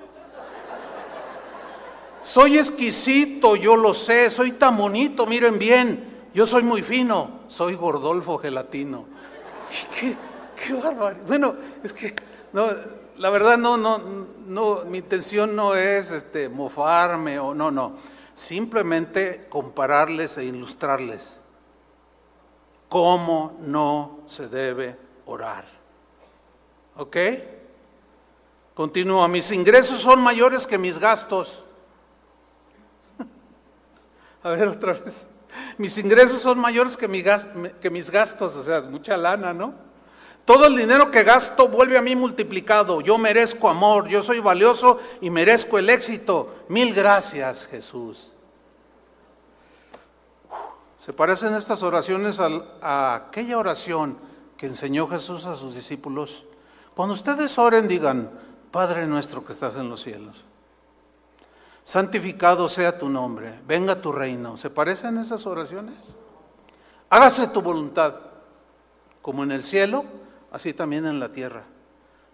[2.21, 7.75] Soy exquisito, yo lo sé, soy tan bonito, miren bien, yo soy muy fino, soy
[7.75, 9.07] Gordolfo Gelatino.
[9.99, 10.15] ¿Qué,
[10.63, 11.25] qué barbaridad.
[11.27, 12.15] Bueno, es que
[12.53, 12.69] no,
[13.17, 14.01] la verdad no, no,
[14.47, 17.95] no, mi intención no es este, mofarme o no, no,
[18.41, 21.37] simplemente compararles e ilustrarles
[22.89, 25.67] cómo no se debe orar.
[26.97, 27.17] ¿Ok?
[28.75, 31.63] Continúa, mis ingresos son mayores que mis gastos.
[34.43, 35.29] A ver otra vez.
[35.77, 37.07] Mis ingresos son mayores que,
[37.79, 39.75] que mis gastos, o sea, mucha lana, ¿no?
[40.45, 43.01] Todo el dinero que gasto vuelve a mí multiplicado.
[43.01, 46.65] Yo merezco amor, yo soy valioso y merezco el éxito.
[46.69, 48.30] Mil gracias, Jesús.
[51.11, 52.49] Se parecen estas oraciones a,
[52.81, 54.17] a aquella oración
[54.57, 56.45] que enseñó Jesús a sus discípulos.
[56.95, 58.31] Cuando ustedes oren, digan,
[58.71, 60.45] Padre nuestro que estás en los cielos
[61.83, 64.57] santificado sea tu nombre, venga tu reino.
[64.57, 65.97] ¿Se parecen esas oraciones?
[67.09, 68.15] Hágase tu voluntad,
[69.21, 70.05] como en el cielo,
[70.53, 71.65] así también en la tierra.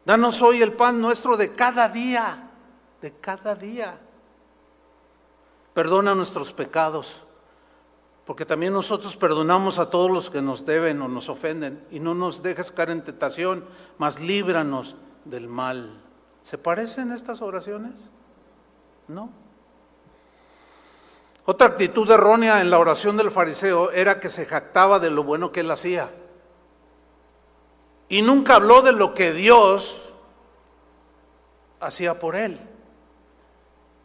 [0.04, 2.50] Danos hoy el pan nuestro de cada día,
[3.00, 3.98] de cada día.
[5.72, 7.22] Perdona nuestros pecados,
[8.26, 12.12] porque también nosotros perdonamos a todos los que nos deben o nos ofenden, y no
[12.12, 13.64] nos dejes caer en tentación,
[13.98, 16.02] mas líbranos del mal.
[16.42, 17.92] ¿Se parecen estas oraciones?
[19.06, 19.30] No.
[21.44, 25.52] Otra actitud errónea en la oración del fariseo era que se jactaba de lo bueno
[25.52, 26.10] que él hacía.
[28.08, 30.10] Y nunca habló de lo que Dios
[31.78, 32.58] hacía por él.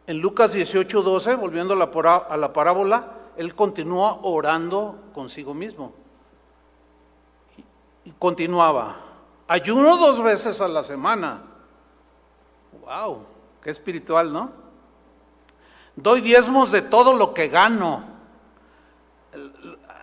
[0.06, 5.92] En Lucas 18, 12, volviendo a la parábola, él continúa orando consigo mismo.
[8.04, 8.96] Y continuaba,
[9.48, 11.42] ayuno dos veces a la semana.
[12.84, 13.24] ¡Wow!
[13.62, 14.50] Qué espiritual, ¿no?
[15.94, 18.04] Doy diezmos de todo lo que gano.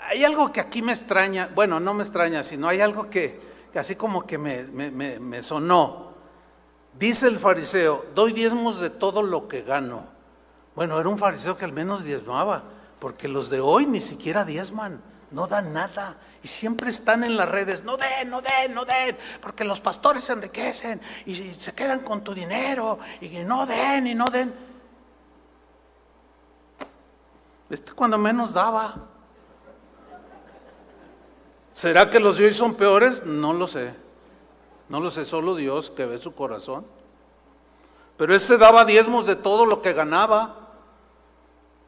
[0.08, 3.40] hay algo que aquí me extraña, bueno, no me extraña, sino hay algo que,
[3.76, 6.10] así como que me, me sonó.
[6.98, 10.04] Dice el fariseo, doy diezmos de todo lo que gano.
[10.76, 12.64] Bueno, era un fariseo que al menos diezmaba,
[13.00, 16.18] porque los de hoy ni siquiera diezman, no dan nada.
[16.42, 20.24] Y siempre están en las redes, no den, no den, no den, porque los pastores
[20.24, 24.54] se enriquecen y se quedan con tu dinero y no den y no den.
[27.70, 28.96] Este cuando menos daba.
[31.72, 33.26] ¿Será que los de hoy son peores?
[33.26, 33.94] No lo sé.
[34.90, 36.86] No lo sé, solo Dios que ve su corazón.
[38.18, 40.59] Pero este daba diezmos de todo lo que ganaba.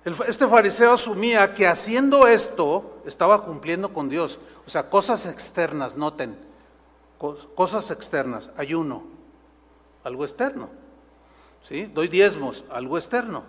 [0.04, 4.40] Este fariseo asumía que haciendo esto estaba cumpliendo con Dios.
[4.66, 6.36] O sea, cosas externas, noten,
[7.54, 9.04] cosas externas, ayuno,
[10.04, 10.70] algo externo.
[11.62, 11.86] ¿Sí?
[11.86, 13.44] Doy diezmos, algo externo.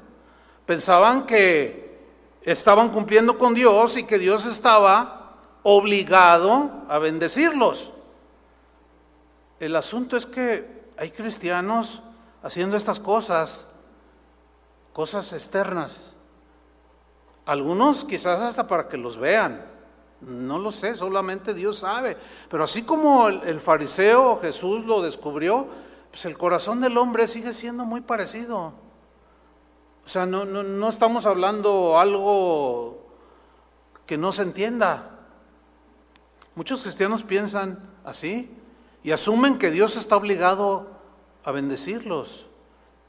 [0.67, 1.99] Pensaban que
[2.43, 7.93] estaban cumpliendo con Dios y que Dios estaba obligado a bendecirlos.
[9.59, 12.03] El asunto es que hay cristianos
[12.43, 13.69] haciendo estas cosas,
[14.93, 16.12] cosas externas
[17.47, 19.65] algunos quizás hasta para que los vean.
[20.21, 22.17] No lo sé, solamente Dios sabe.
[22.49, 25.67] Pero así como el, fariseo Jesús lo descubrió,
[26.11, 28.75] pues el corazón del hombre sigue siendo muy parecido.
[30.05, 33.07] O sea, no, no estamos hablando algo
[34.07, 35.19] que no se entienda.
[36.55, 38.55] Muchos cristianos piensan así
[39.03, 40.87] y asumen que Dios está obligado
[41.45, 42.47] a bendecirlos.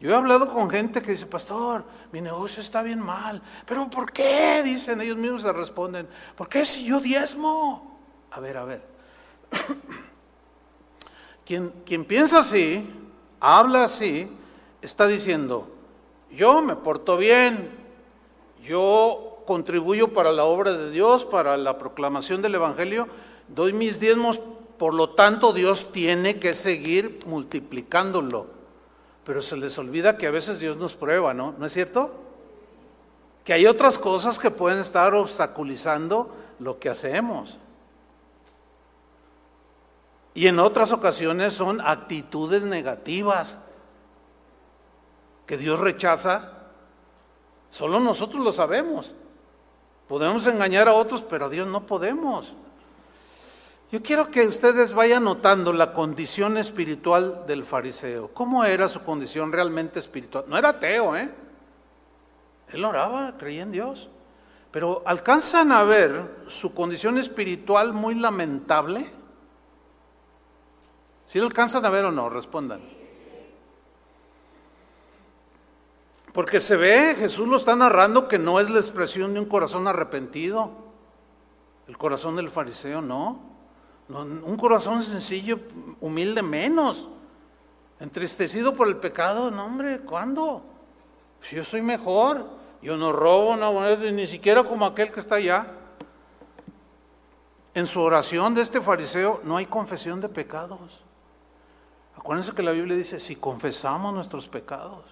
[0.04, 3.42] Yo he hablado con gente que dice, pastor, mi negocio está bien mal.
[3.66, 4.62] Pero ¿por qué?
[4.62, 8.02] Dicen, ellos mismos se responden, ¿por qué si yo diezmo?
[8.32, 8.82] A ver, a ver.
[11.46, 12.86] quien, quien piensa así,
[13.40, 14.30] habla así,
[14.82, 15.72] está diciendo,
[16.30, 17.72] yo me porto bien,
[18.62, 23.08] yo contribuyo para la obra de Dios, para la proclamación del Evangelio,
[23.48, 24.42] doy mis diezmos,
[24.78, 28.63] por lo tanto Dios tiene que seguir multiplicándolo.
[29.26, 31.54] Pero se les olvida que a veces Dios nos prueba, ¿no?
[31.58, 32.12] ¿No es cierto?
[33.44, 37.58] Que hay otras cosas que pueden estar obstaculizando lo que hacemos.
[40.34, 43.60] Y en otras ocasiones son actitudes negativas
[45.46, 46.52] que Dios rechaza.
[47.70, 49.14] Solo nosotros lo sabemos.
[50.08, 52.54] Podemos engañar a otros, pero a Dios no podemos.
[53.94, 58.34] Yo quiero que ustedes vayan notando la condición espiritual del fariseo.
[58.34, 60.46] ¿Cómo era su condición realmente espiritual?
[60.48, 61.30] No era ateo, ¿eh?
[62.70, 64.10] Él oraba, creía en Dios.
[64.72, 69.06] Pero alcanzan a ver su condición espiritual muy lamentable.
[71.26, 72.30] ¿Sí lo alcanzan a ver o no?
[72.30, 72.82] Respondan.
[76.34, 79.88] Porque se ve, Jesús lo está narrando que no es la expresión de un corazón
[79.88, 80.72] arrepentido.
[81.88, 83.53] El corazón del fariseo no
[84.10, 85.60] un corazón sencillo,
[86.02, 87.08] humilde menos.
[88.00, 90.62] Entristecido por el pecado, no hombre, ¿cuándo?
[91.42, 92.46] Si yo soy mejor,
[92.82, 95.68] yo no robo, no, ni siquiera como aquel que está allá.
[97.74, 101.04] En su oración de este fariseo no hay confesión de pecados.
[102.16, 105.04] Acuérdense que la Biblia dice, si confesamos nuestros pecados.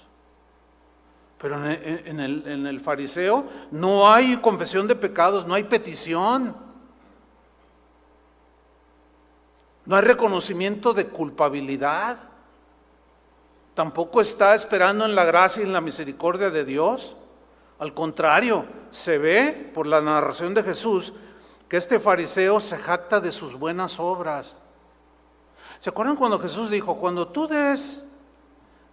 [1.38, 6.56] Pero en el, en el fariseo no hay confesión de pecados, no hay petición.
[9.92, 12.18] No hay reconocimiento de culpabilidad.
[13.74, 17.18] Tampoco está esperando en la gracia y en la misericordia de Dios.
[17.78, 21.12] Al contrario, se ve por la narración de Jesús
[21.68, 24.56] que este fariseo se jacta de sus buenas obras.
[25.80, 28.14] ¿Se acuerdan cuando Jesús dijo, cuando tú des,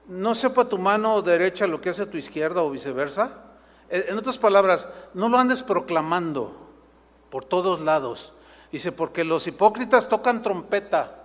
[0.08, 3.44] no sepa tu mano derecha lo que hace tu izquierda o viceversa?
[3.88, 6.56] En otras palabras, no lo andes proclamando
[7.30, 8.32] por todos lados.
[8.70, 11.18] Dice, porque los hipócritas tocan trompeta,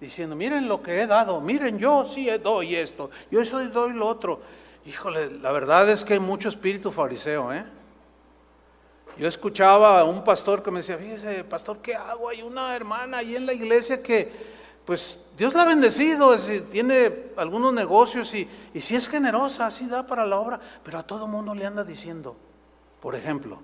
[0.00, 4.06] diciendo, miren lo que he dado, miren, yo sí doy esto, yo eso doy lo
[4.06, 4.40] otro.
[4.86, 7.64] Híjole, la verdad es que hay mucho espíritu fariseo, ¿eh?
[9.18, 12.30] Yo escuchaba a un pastor que me decía, fíjese, pastor, ¿qué hago?
[12.30, 14.32] Hay una hermana ahí en la iglesia que,
[14.86, 16.34] pues, Dios la ha bendecido,
[16.70, 21.02] tiene algunos negocios y, y si es generosa, así da para la obra, pero a
[21.02, 22.36] todo mundo le anda diciendo,
[23.00, 23.60] por ejemplo,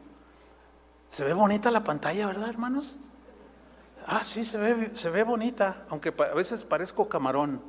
[1.07, 2.97] se ve bonita la pantalla, ¿verdad, hermanos?
[4.07, 7.61] Ah, sí, se ve, se ve bonita, aunque a veces parezco camarón.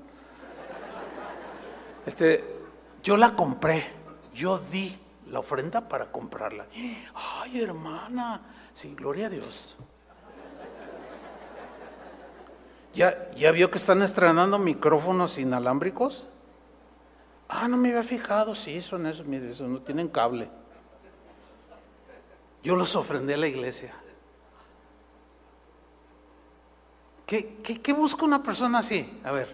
[2.05, 2.43] Este,
[3.01, 3.85] yo la compré,
[4.33, 4.95] yo di
[5.27, 6.67] la ofrenda para comprarla.
[7.15, 9.77] Ay, hermana, sí, gloria a Dios.
[12.93, 16.29] ¿Ya, ¿Ya vio que están estrenando micrófonos inalámbricos?
[17.49, 20.49] Ah, no me había fijado, sí, son esos, mire, esos no tienen cable.
[22.61, 23.93] Yo los ofrendé a la iglesia.
[27.27, 29.19] ¿Qué, busca una persona así?
[29.25, 29.53] A ver,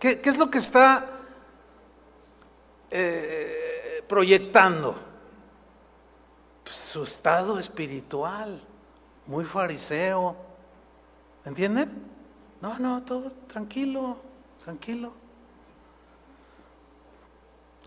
[0.00, 1.04] ¿qué, qué es lo que está
[2.90, 4.96] eh, proyectando?
[6.64, 8.62] Pues su estado espiritual,
[9.26, 10.34] muy fariseo.
[11.44, 11.90] ¿Entienden?
[12.62, 14.16] No, no, todo tranquilo,
[14.64, 15.12] tranquilo.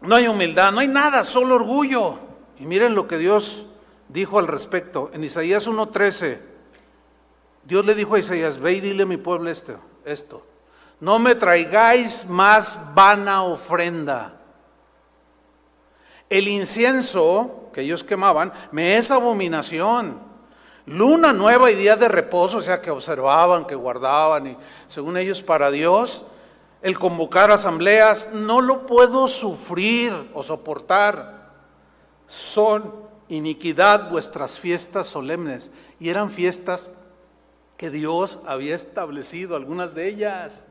[0.04, 2.20] No hay humildad, no hay nada, solo orgullo.
[2.60, 3.66] Y miren lo que Dios
[4.10, 5.10] dijo al respecto.
[5.12, 6.57] En Isaías 1.13,
[7.68, 10.42] Dios le dijo a Isaías, ve y dile a mi pueblo esto, esto.
[11.02, 14.38] No me traigáis más vana ofrenda.
[16.30, 20.18] El incienso que ellos quemaban me es abominación.
[20.86, 24.58] Luna nueva y día de reposo, o sea, que observaban, que guardaban y
[24.88, 26.24] según ellos para Dios,
[26.82, 31.52] el convocar asambleas, no lo puedo sufrir o soportar.
[32.28, 32.94] Son
[33.28, 35.70] iniquidad vuestras fiestas solemnes.
[36.00, 36.92] Y eran fiestas
[37.78, 40.66] que Dios había establecido, algunas de ellas.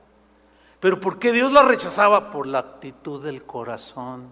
[0.80, 2.30] Pero ¿por qué Dios las rechazaba?
[2.30, 4.28] Por la actitud del corazón.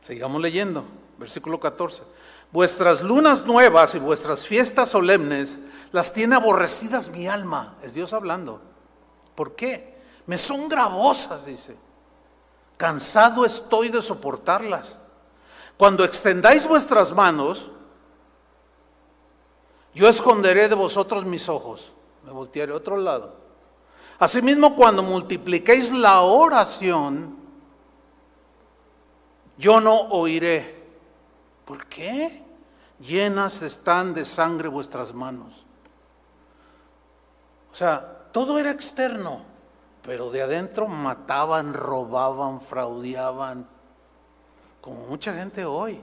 [0.00, 0.84] Sigamos leyendo,
[1.18, 2.02] versículo 14.
[2.52, 7.76] Vuestras lunas nuevas y vuestras fiestas solemnes las tiene aborrecidas mi alma.
[7.82, 8.60] Es Dios hablando.
[9.34, 9.96] ¿Por qué?
[10.26, 11.76] Me son gravosas, dice.
[12.76, 15.00] Cansado estoy de soportarlas.
[15.76, 17.70] Cuando extendáis vuestras manos,
[19.96, 21.90] yo esconderé de vosotros mis ojos.
[22.22, 23.34] Me voltearé a otro lado.
[24.18, 27.34] Asimismo, cuando multipliquéis la oración,
[29.56, 30.84] yo no oiré.
[31.64, 32.44] ¿Por qué?
[33.00, 35.64] Llenas están de sangre vuestras manos.
[37.72, 39.44] O sea, todo era externo,
[40.02, 43.66] pero de adentro mataban, robaban, fraudeaban,
[44.82, 46.02] como mucha gente hoy,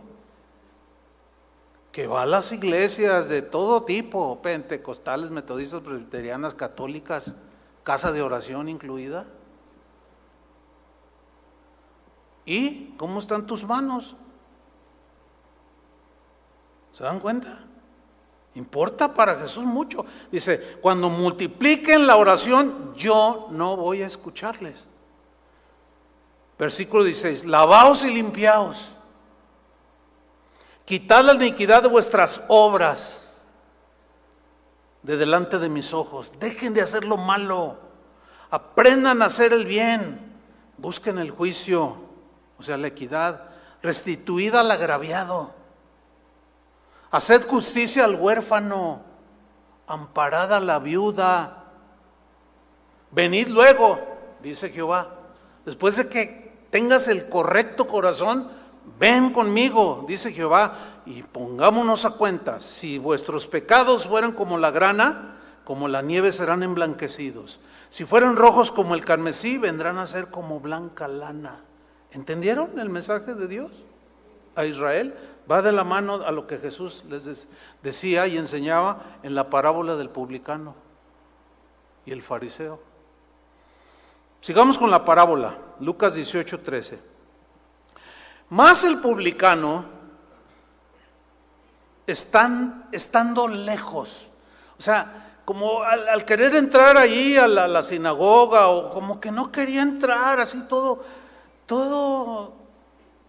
[1.93, 7.35] que va a las iglesias de todo tipo, pentecostales, metodistas, presbiterianas, católicas,
[7.83, 9.27] casa de oración incluida.
[12.45, 14.15] ¿Y cómo están tus manos?
[16.93, 17.63] ¿Se dan cuenta?
[18.55, 20.03] Importa para Jesús mucho.
[20.31, 24.87] Dice, cuando multipliquen la oración, yo no voy a escucharles.
[26.57, 28.92] Versículo 16, lavaos y limpiaos.
[30.85, 33.27] Quitad la iniquidad de vuestras obras
[35.01, 36.33] de delante de mis ojos.
[36.39, 37.77] Dejen de hacer lo malo.
[38.49, 40.33] Aprendan a hacer el bien.
[40.77, 41.95] Busquen el juicio,
[42.57, 43.49] o sea, la equidad.
[43.81, 45.53] Restituid al agraviado
[47.13, 49.03] Haced justicia al huérfano,
[49.85, 51.65] amparad a la viuda.
[53.11, 53.99] Venid luego,
[54.41, 55.09] dice Jehová,
[55.63, 58.49] después de que tengas el correcto corazón,
[58.99, 65.39] ven conmigo, dice Jehová, y pongámonos a cuenta, si vuestros pecados fueran como la grana,
[65.63, 67.59] como la nieve serán emblanquecidos.
[67.89, 71.59] Si fueran rojos como el carmesí, vendrán a ser como blanca lana.
[72.11, 73.71] ¿Entendieron el mensaje de Dios
[74.55, 75.13] a Israel?
[75.49, 77.47] Va de la mano a lo que Jesús les
[77.81, 80.75] decía y enseñaba en la parábola del publicano
[82.05, 82.79] y el fariseo.
[84.41, 87.12] Sigamos con la parábola, Lucas 18, 13.
[88.53, 89.83] Más el publicano,
[92.05, 94.27] están, estando lejos,
[94.77, 99.51] o sea, como al, querer entrar allí a la, la, sinagoga, o como que no
[99.51, 101.03] quería entrar, así todo,
[101.65, 102.53] todo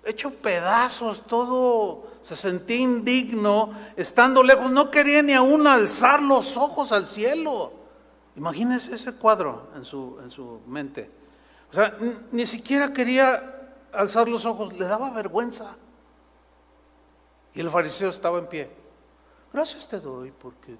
[0.04, 6.92] hecho pedazos, todo se sentía indigno, estando lejos, no quería ni aún alzar los ojos
[6.92, 7.72] al cielo.
[8.36, 11.10] Imagínense ese cuadro en su, en su mente.
[11.70, 11.96] O sea,
[12.30, 13.53] ni siquiera quería
[13.96, 15.76] alzar los ojos, le daba vergüenza.
[17.54, 18.70] Y el fariseo estaba en pie.
[19.52, 20.76] Gracias te doy porque...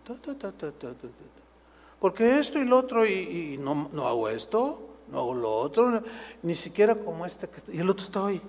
[2.01, 6.03] porque esto y lo otro, y, no, no, hago esto, no hago lo otro,
[6.43, 8.43] ni siquiera como este que y el otro está ahí.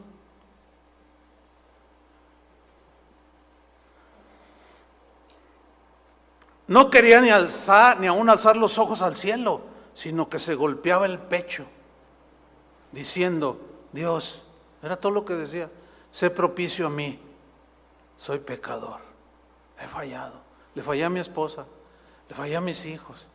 [6.67, 9.61] No quería ni alzar, ni aún alzar los ojos al cielo,
[9.93, 11.65] sino que se golpeaba el pecho,
[12.91, 13.59] diciendo,
[13.91, 14.44] Dios,
[14.85, 15.69] era todo lo que decía,
[16.11, 17.19] sé propicio a mí,
[18.17, 18.99] soy pecador,
[19.79, 20.43] he fallado,
[20.75, 21.65] le fallé a mi esposa,
[22.29, 23.27] le fallé a mis hijos,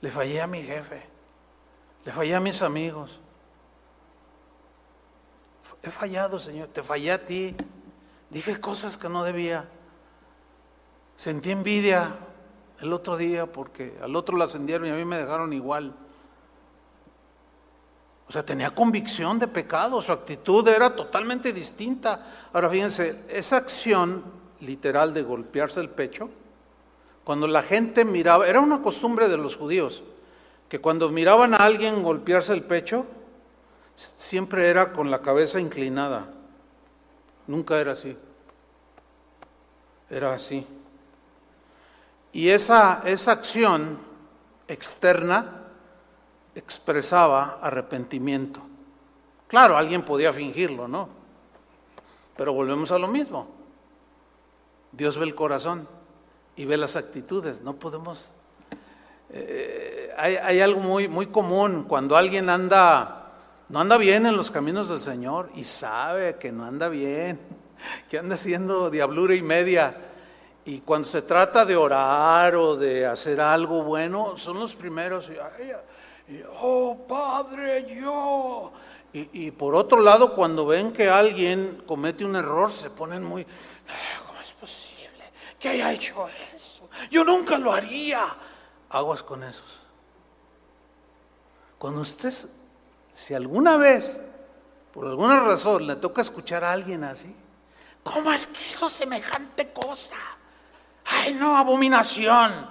[0.00, 1.06] le fallé a mi jefe,
[2.04, 3.20] le fallé a mis amigos.
[5.82, 7.54] He fallado, Señor, te fallé a ti,
[8.30, 9.68] dije cosas que no debía,
[11.16, 12.14] sentí envidia
[12.80, 15.94] el otro día porque al otro la ascendieron y a mí me dejaron igual.
[18.26, 22.26] O sea, tenía convicción de pecado, su actitud era totalmente distinta.
[22.52, 24.24] Ahora fíjense, esa acción
[24.60, 26.30] literal de golpearse el pecho
[27.22, 30.02] Cuando la gente miraba, era una costumbre de los judíos,
[30.68, 33.06] que cuando miraban a alguien golpearse el pecho,
[33.96, 36.28] siempre era con la cabeza inclinada.
[37.46, 38.16] Nunca era así.
[40.10, 40.66] Era así.
[42.32, 43.98] Y esa, esa acción
[44.68, 45.63] externa
[46.54, 48.60] expresaba arrepentimiento.
[49.48, 51.08] Claro, alguien podía fingirlo, ¿no?
[52.36, 53.48] Pero volvemos a lo mismo.
[54.92, 55.88] Dios ve el corazón
[56.56, 57.60] y ve las actitudes.
[57.60, 58.32] No podemos...
[59.30, 63.32] Eh, hay, algo muy, muy común cuando alguien anda,
[63.68, 67.40] no anda bien en los caminos del Señor y sabe que no anda bien,
[68.10, 69.96] que anda haciendo diablura y media.
[70.64, 75.30] Y cuando se trata de orar o de hacer algo bueno, son los primeros.
[76.60, 78.72] Oh, Padre, yo.
[79.12, 83.46] Y, por otro lado, cuando ven que alguien comete un error, se ponen muy,
[84.26, 85.22] ¿cómo es posible
[85.56, 86.88] que haya hecho eso?
[87.10, 88.26] Yo nunca lo haría.
[88.90, 89.82] Aguas con esos.
[91.78, 92.34] Cuando usted,
[93.12, 94.20] si alguna vez,
[94.92, 97.32] por alguna razón, le toca escuchar a alguien así,
[98.02, 100.16] ¿cómo es que hizo semejante cosa?
[101.04, 102.68] Ay, no, abominación.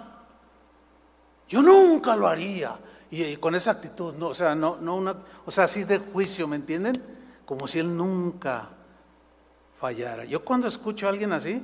[1.48, 2.78] Yo nunca lo haría.
[3.14, 6.48] Y, con esa actitud, no, o sea, no, no una, o sea, así de juicio,
[6.48, 7.00] ¿me entienden?
[7.46, 8.70] Como si él nunca
[9.76, 10.26] fallara.
[10.26, 11.64] Yo cuando escucho a alguien así,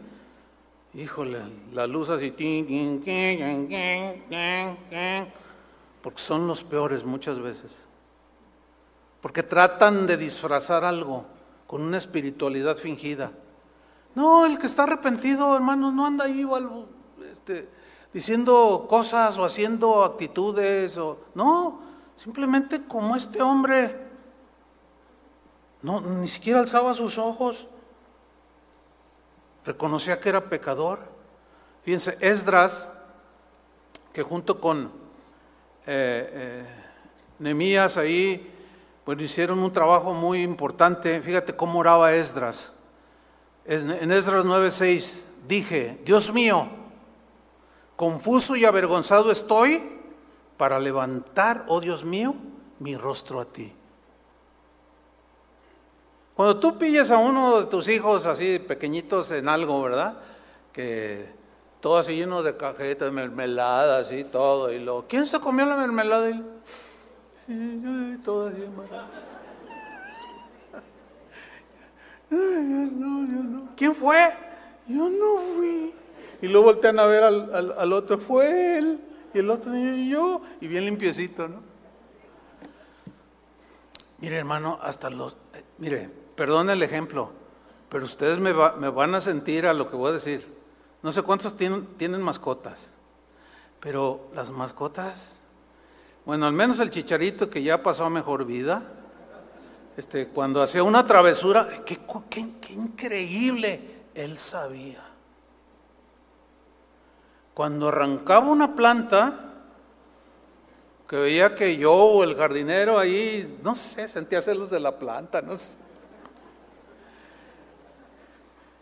[0.94, 1.40] híjole,
[1.74, 2.30] la luz así,
[6.04, 7.80] porque son los peores muchas veces.
[9.20, 11.26] Porque tratan de disfrazar algo
[11.66, 13.32] con una espiritualidad fingida.
[14.14, 16.46] No, el que está arrepentido, hermano, no anda ahí
[17.32, 17.68] este,
[18.14, 20.98] diciendo cosas o haciendo actitudes.
[20.98, 21.82] O, no,
[22.16, 24.10] simplemente como este hombre
[25.82, 27.68] no, ni siquiera alzaba sus ojos,
[29.66, 31.00] reconocía que era pecador.
[31.84, 33.02] Fíjense, Esdras,
[34.12, 34.88] que junto con
[35.86, 36.66] eh, eh,
[37.40, 38.54] Nemías ahí,
[39.06, 41.22] bueno, hicieron un trabajo muy importante.
[41.22, 42.74] Fíjate cómo oraba Esdras.
[43.66, 46.68] En Esdras 9:6 dije, Dios mío,
[48.00, 49.84] confuso y avergonzado estoy
[50.56, 52.34] para levantar, oh Dios mío,
[52.80, 53.74] mi rostro a ti.
[56.34, 60.18] Cuando tú pillas a uno de tus hijos así pequeñitos en algo, ¿verdad?
[60.72, 61.30] Que
[61.82, 64.72] todo así lleno de cajetas, mermeladas y todo.
[64.72, 66.32] Y lo, ¿quién se comió la mermelada?
[67.46, 68.64] Sí, yo todo así,
[73.76, 74.30] ¿Quién fue?
[74.88, 75.94] Yo no fui.
[76.42, 79.00] Y luego voltean a ver al, otro, fue él.
[79.34, 81.62] Y el otro, y yo, y bien limpiecito, ¿no?
[84.20, 85.34] Mire, hermano, hasta los.
[85.54, 87.32] Eh, mire, perdón el ejemplo,
[87.90, 90.48] pero ustedes me, me, van a sentir a lo que voy a decir.
[91.04, 92.88] No sé cuántos tienen, tienen mascotas,
[93.80, 95.38] pero las mascotas,
[96.26, 98.84] bueno, al menos el chicharito que ya pasó a mejor vida,
[100.00, 102.00] este, cuando hacía una travesura, qué,
[102.70, 103.82] increíble,
[104.16, 105.04] él sabía.
[107.54, 109.50] Cuando arrancaba una planta,
[111.10, 115.42] que veía que yo o el jardinero ahí, no sé, sentía celos de la planta,
[115.42, 115.76] no sé.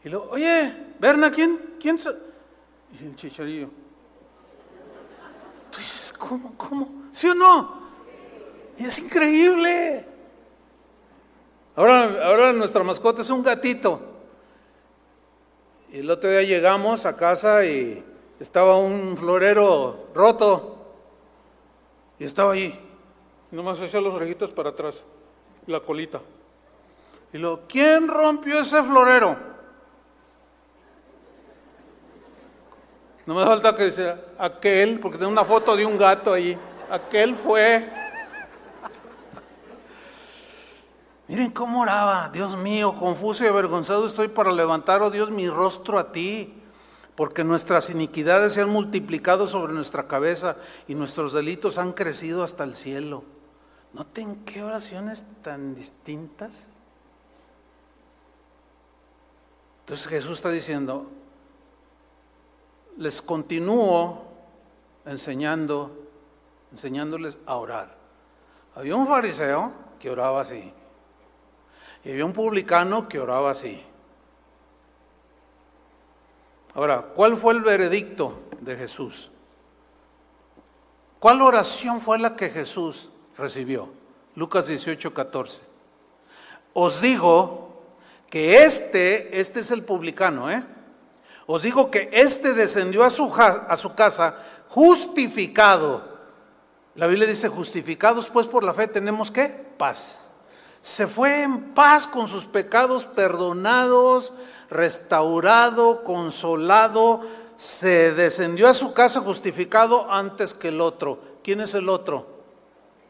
[0.03, 1.97] Y luego, oye, Berna, ¿quién, quién
[2.99, 3.69] Y el chicharillo.
[5.71, 7.07] Tú dices, ¿cómo, cómo?
[7.11, 7.81] ¿Sí o no?
[8.77, 10.05] Y es increíble.
[11.77, 14.01] Ahora, ahora nuestra mascota es un gatito.
[15.89, 18.03] Y el otro día llegamos a casa y
[18.39, 20.77] estaba un florero roto.
[22.19, 22.77] Y estaba ahí.
[23.51, 25.03] Nomás hacía los orejitos para atrás.
[25.65, 26.21] La colita.
[27.33, 29.35] Y lo, ¿quién rompió ese florero?
[33.25, 36.57] No me falta que dice aquel, porque tengo una foto de un gato ahí.
[36.89, 37.85] Aquel fue.
[41.27, 45.99] Miren cómo oraba, Dios mío, confuso y avergonzado estoy para levantar, oh Dios, mi rostro
[45.99, 46.56] a ti,
[47.17, 50.55] porque nuestras iniquidades se han multiplicado sobre nuestra cabeza
[50.87, 53.23] y nuestros delitos han crecido hasta el cielo.
[53.93, 56.67] Noten qué oraciones tan distintas.
[59.79, 61.09] Entonces Jesús está diciendo,
[62.97, 64.21] les continúo
[65.03, 65.97] enseñando,
[66.71, 67.97] enseñándoles a orar.
[68.75, 70.71] Había un fariseo que oraba así.
[72.03, 73.83] Y había un publicano que oraba así.
[76.73, 79.31] Ahora, ¿cuál fue el veredicto de Jesús?
[81.19, 83.89] ¿Cuál oración fue la que Jesús recibió?
[84.35, 85.61] Lucas 18, 14.
[86.73, 87.81] Os digo
[88.29, 90.63] que este, este es el publicano, ¿eh?
[91.47, 96.17] Os digo que éste descendió a su, a su casa justificado.
[96.95, 99.47] La Biblia dice, justificados pues por la fe tenemos que
[99.77, 100.31] paz.
[100.81, 104.33] Se fue en paz con sus pecados perdonados,
[104.69, 107.21] restaurado, consolado,
[107.55, 111.19] se descendió a su casa justificado antes que el otro.
[111.43, 112.27] ¿Quién es el otro?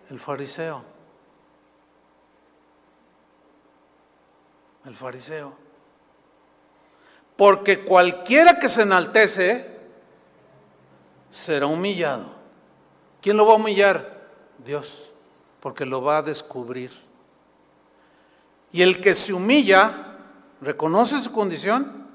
[0.10, 0.84] El fariseo.
[4.86, 5.54] El fariseo.
[7.36, 9.78] Porque cualquiera que se enaltece
[11.30, 12.26] será humillado.
[13.22, 14.18] ¿Quién lo va a humillar?
[14.66, 15.12] Dios,
[15.60, 16.92] porque lo va a descubrir.
[18.72, 20.07] Y el que se humilla,
[20.62, 22.08] reconoce su condición,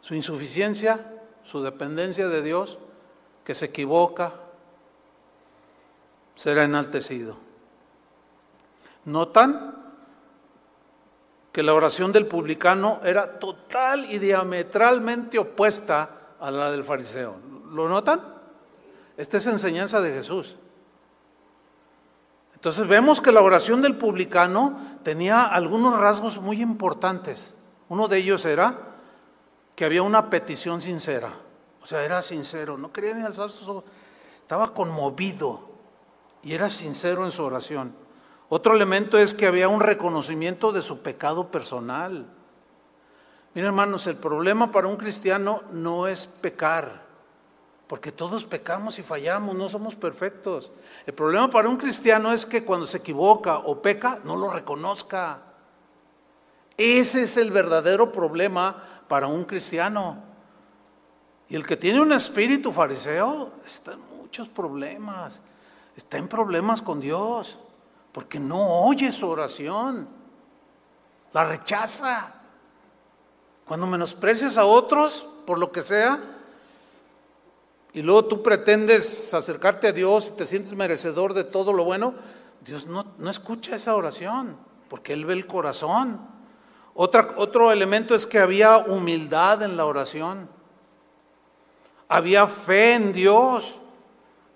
[0.00, 0.98] su insuficiencia,
[1.42, 2.78] su dependencia de Dios,
[3.44, 4.34] que se equivoca,
[6.34, 7.36] será enaltecido.
[9.04, 9.76] ¿Notan?
[11.56, 17.40] que la oración del publicano era total y diametralmente opuesta a la del fariseo.
[17.72, 18.20] ¿Lo notan?
[19.16, 20.56] Esta es enseñanza de Jesús.
[22.66, 27.54] Entonces vemos que la oración del publicano tenía algunos rasgos muy importantes.
[27.88, 28.76] Uno de ellos era
[29.76, 31.30] que había una petición sincera.
[31.80, 33.84] O sea, era sincero, no quería ni alzar sus ojos.
[34.42, 35.60] Estaba conmovido
[36.42, 37.94] y era sincero en su oración.
[38.48, 42.26] Otro elemento es que había un reconocimiento de su pecado personal.
[43.54, 47.05] Miren hermanos, el problema para un cristiano no es pecar,
[47.86, 50.72] porque todos pecamos y fallamos, no somos perfectos.
[51.06, 55.40] El problema para un cristiano es que cuando se equivoca o peca, no lo reconozca.
[56.76, 60.22] Ese es el verdadero problema para un cristiano.
[61.48, 65.40] Y el que tiene un espíritu fariseo está en muchos problemas,
[65.96, 67.58] está en problemas con Dios,
[68.10, 70.08] porque no oye su oración,
[71.32, 72.32] la rechaza.
[73.64, 76.35] Cuando menosprecias a otros, por lo que sea,
[77.96, 82.14] y luego tú pretendes acercarte a Dios y te sientes merecedor de todo lo bueno,
[82.64, 84.56] Dios no, no escucha esa oración,
[84.88, 86.36] porque Él ve el corazón
[86.98, 90.48] otro elemento es que había humildad en la oración.
[92.08, 93.78] Había fe en Dios.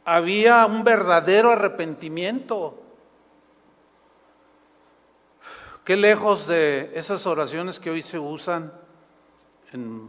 [0.06, 2.82] Había un verdadero arrepentimiento.
[5.84, 8.72] Qué lejos de esas oraciones que hoy se usan
[9.72, 10.08] en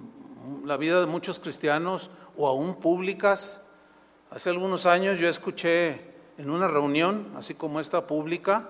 [0.64, 2.10] la vida de muchos cristianos
[2.42, 3.62] o aún públicas.
[4.32, 6.02] Hace algunos años yo escuché
[6.40, 8.68] en una reunión, así como esta pública,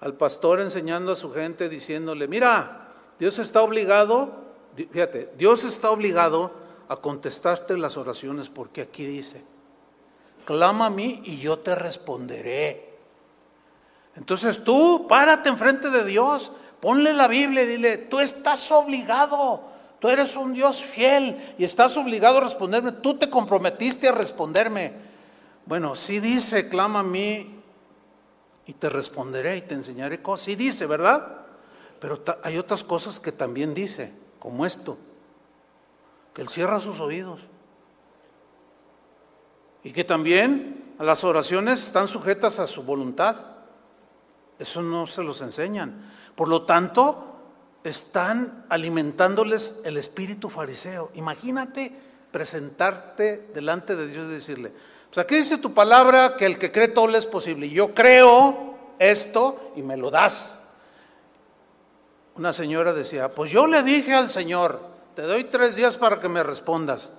[0.00, 4.32] al pastor enseñando a su gente diciéndole, mira, Dios está obligado,
[4.76, 6.50] fíjate, Dios está obligado
[6.88, 9.44] a contestarte las oraciones porque aquí dice,
[10.44, 12.98] clama a mí y yo te responderé.
[14.16, 19.71] Entonces tú párate enfrente de Dios, ponle la Biblia y dile, tú estás obligado,
[20.02, 24.92] tú eres un Dios fiel y estás obligado a responderme, tú te comprometiste a responderme.
[25.64, 27.62] Bueno, sí dice, clama a mí
[28.66, 30.46] y te responderé y te enseñaré cosas.
[30.46, 31.46] Sí dice, ¿verdad?
[32.00, 34.98] Pero hay otras cosas que también dice, como esto,
[36.34, 37.42] que Él cierra sus oídos.
[39.84, 43.36] Y que también las oraciones están sujetas a su voluntad.
[44.58, 46.10] Eso no se los enseñan.
[46.34, 47.31] Por lo tanto,
[47.84, 51.10] están alimentándoles el espíritu fariseo.
[51.14, 51.92] Imagínate
[52.30, 54.72] presentarte delante de Dios y decirle,
[55.12, 57.68] pues aquí dice tu palabra que el que cree todo le es posible.
[57.68, 60.60] Yo creo esto y me lo das.
[62.36, 64.80] Una señora decía, pues yo le dije al Señor,
[65.14, 67.10] te doy tres días para que me respondas.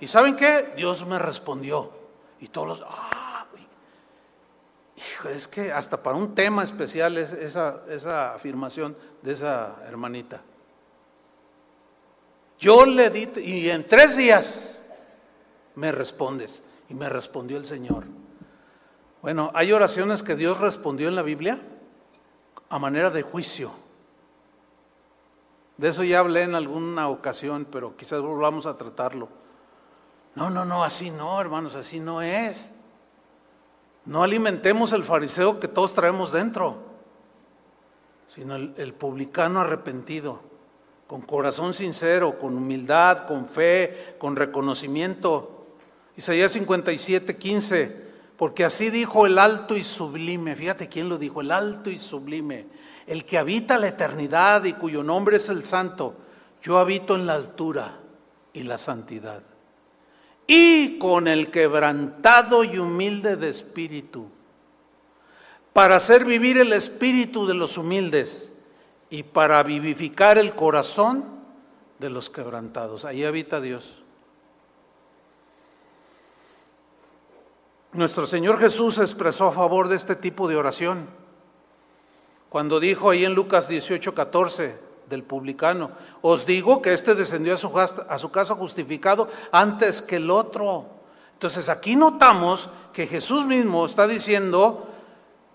[0.00, 0.72] ¿Y saben qué?
[0.76, 1.92] Dios me respondió.
[2.40, 3.46] Y todos los, ah,
[4.96, 10.42] hijo, es que hasta para un tema especial es esa, esa afirmación de esa hermanita.
[12.58, 14.78] Yo le di, y en tres días
[15.74, 16.62] me respondes.
[16.88, 18.04] Y me respondió el Señor.
[19.20, 21.58] Bueno, hay oraciones que Dios respondió en la Biblia
[22.70, 23.70] a manera de juicio.
[25.76, 29.28] De eso ya hablé en alguna ocasión, pero quizás volvamos a tratarlo.
[30.34, 32.72] No, no, no, así no, hermanos, así no es.
[34.04, 36.78] No alimentemos el fariseo que todos traemos dentro,
[38.28, 40.40] sino el, publicano arrepentido,
[41.06, 45.58] con corazón sincero, con humildad, con fe, con reconocimiento
[46.18, 51.52] Isaías 57, 15, porque así dijo el alto y sublime, fíjate quién lo dijo, el
[51.52, 52.66] alto y sublime,
[53.06, 56.16] el que habita la eternidad y cuyo nombre es el santo,
[56.60, 58.00] yo habito en la altura
[58.52, 59.44] y la santidad.
[60.48, 64.28] Y con el quebrantado y humilde de espíritu,
[65.78, 68.50] para hacer vivir el espíritu de los humildes
[69.10, 71.24] y para vivificar el corazón
[72.00, 73.04] de los quebrantados.
[73.04, 74.02] Ahí habita Dios.
[77.92, 81.06] Nuestro Señor Jesús expresó a favor de este tipo de oración.
[82.48, 87.56] Cuando dijo ahí en Lucas 18, 14 del publicano, os digo que este descendió a
[87.56, 90.86] su, a su casa justificado antes que el otro.
[91.34, 94.87] Entonces aquí notamos que Jesús mismo está diciendo,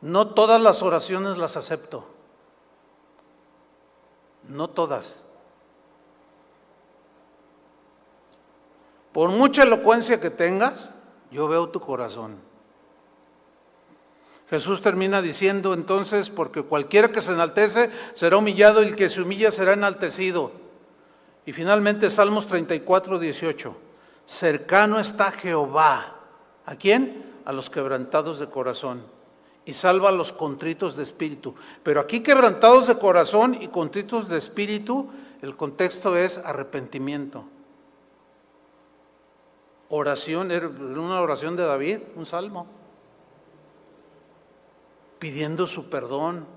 [0.04, 2.06] no todas las oraciones las acepto.
[4.50, 5.16] No todas.
[9.14, 10.92] Por mucha elocuencia que tengas,
[11.32, 12.36] yo veo tu corazón.
[14.50, 19.22] Jesús termina diciendo entonces, porque cualquiera que se enaltece será humillado y el que se
[19.22, 20.52] humilla será enaltecido.
[21.46, 23.78] Y finalmente Salmos 34, 18.
[24.26, 26.18] Cercano está Jehová.
[26.66, 27.24] ¿A quién?
[27.46, 29.13] A los quebrantados de corazón.
[29.66, 31.56] Y salva a los contritos de espíritu.
[31.84, 35.10] Pero aquí quebrantados de corazón y contritos de espíritu,
[35.42, 37.46] el contexto es arrepentimiento
[39.96, 42.66] oración, era una oración de David, un salmo,
[45.20, 46.48] pidiendo su perdón,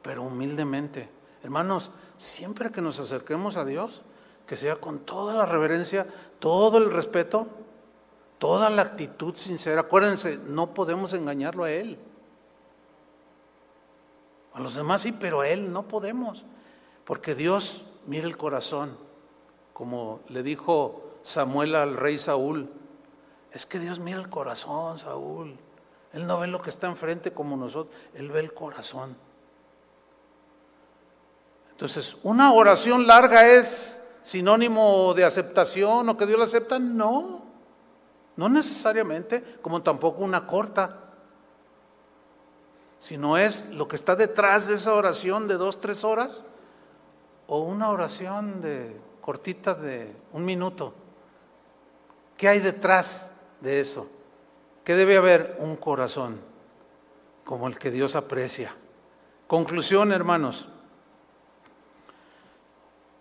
[0.00, 1.10] pero humildemente.
[1.42, 4.02] Hermanos, siempre que nos acerquemos a Dios,
[4.46, 6.06] que sea con toda la reverencia,
[6.38, 7.48] todo el respeto,
[8.38, 9.82] toda la actitud sincera.
[9.82, 11.98] Acuérdense, no podemos engañarlo a Él.
[14.54, 16.44] A los demás sí, pero a Él no podemos.
[17.04, 18.96] Porque Dios mira el corazón,
[19.72, 22.70] como le dijo Samuel al rey Saúl,
[23.52, 25.56] es que Dios mira el corazón, Saúl.
[26.12, 29.16] Él no ve lo que está enfrente como nosotros, Él ve el corazón.
[31.72, 36.78] Entonces, ¿una oración larga es sinónimo de aceptación o que Dios la acepta?
[36.78, 37.42] No,
[38.36, 41.03] no necesariamente, como tampoco una corta,
[43.04, 46.42] sino es lo que está detrás de esa oración de dos, tres horas
[47.46, 50.94] o una oración de cortita de un minuto.
[52.38, 54.08] ¿Qué hay detrás de eso?
[54.84, 56.40] Que debe haber un corazón
[57.44, 58.74] como el que Dios aprecia.
[59.48, 60.68] Conclusión, hermanos.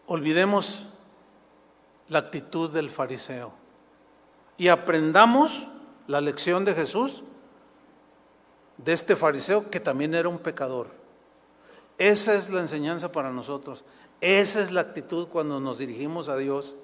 [0.05, 0.85] Olvidemos
[2.07, 3.51] la actitud del fariseo
[4.55, 5.67] y aprendamos
[6.07, 7.25] la lección de Jesús
[8.77, 10.87] de este fariseo que también era un pecador.
[11.97, 13.83] Esa es la enseñanza para nosotros.
[14.21, 16.75] Esa es la actitud cuando nos dirigimos a Dios.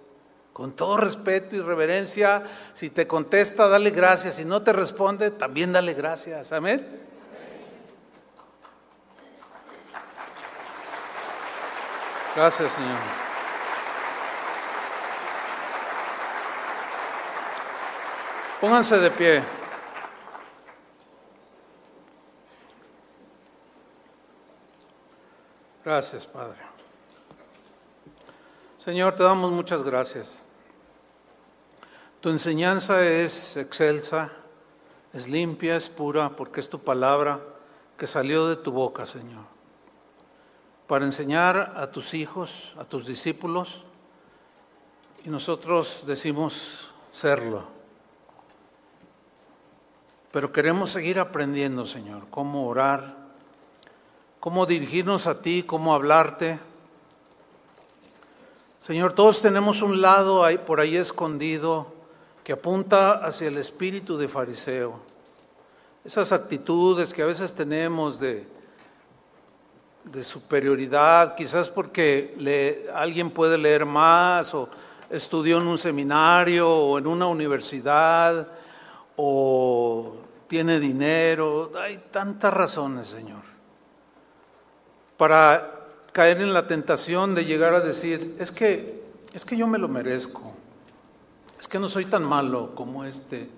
[0.54, 4.36] Con todo respeto y reverencia, si te contesta, dale gracias.
[4.36, 6.52] Si no te responde, también dale gracias.
[6.52, 6.86] Amén.
[12.36, 12.98] Gracias, Señor.
[18.60, 19.59] Pónganse de pie.
[25.90, 26.60] Gracias, Padre.
[28.78, 30.44] Señor, te damos muchas gracias.
[32.22, 34.30] Tu enseñanza es excelsa,
[35.14, 37.40] es limpia, es pura, porque es tu palabra
[37.98, 39.46] que salió de tu boca, Señor,
[40.86, 43.86] para enseñar a tus hijos, a tus discípulos,
[45.26, 47.64] y nosotros decimos serlo.
[50.32, 53.19] Pero queremos seguir aprendiendo, Señor, cómo orar,
[54.40, 56.60] cómo dirigirnos a ti, cómo hablarte.
[58.78, 61.94] Señor, todos tenemos un lado por ahí escondido
[62.44, 65.00] que apunta hacia el espíritu de fariseo.
[66.06, 68.48] Esas actitudes que a veces tenemos de,
[70.06, 74.70] de superioridad, quizás porque alguien puede leer más o
[75.10, 78.48] estudió en un seminario o en una universidad
[79.16, 80.16] o
[80.48, 81.72] tiene dinero.
[81.80, 83.42] Hay tantas razones, Señor,
[85.20, 89.04] para caer en la tentación de llegar a decir, es que,
[89.34, 90.56] es que yo me lo merezco
[91.60, 93.50] es que no soy tan malo como este.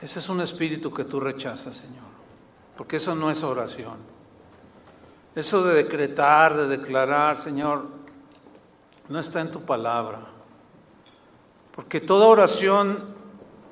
[0.00, 2.04] Ese es un espíritu que tú rechazas, Señor,
[2.76, 3.96] porque eso no es oración.
[5.34, 7.88] Eso de decretar, de declarar, Señor,
[9.08, 10.20] no está en tu palabra.
[11.74, 13.02] Porque toda oración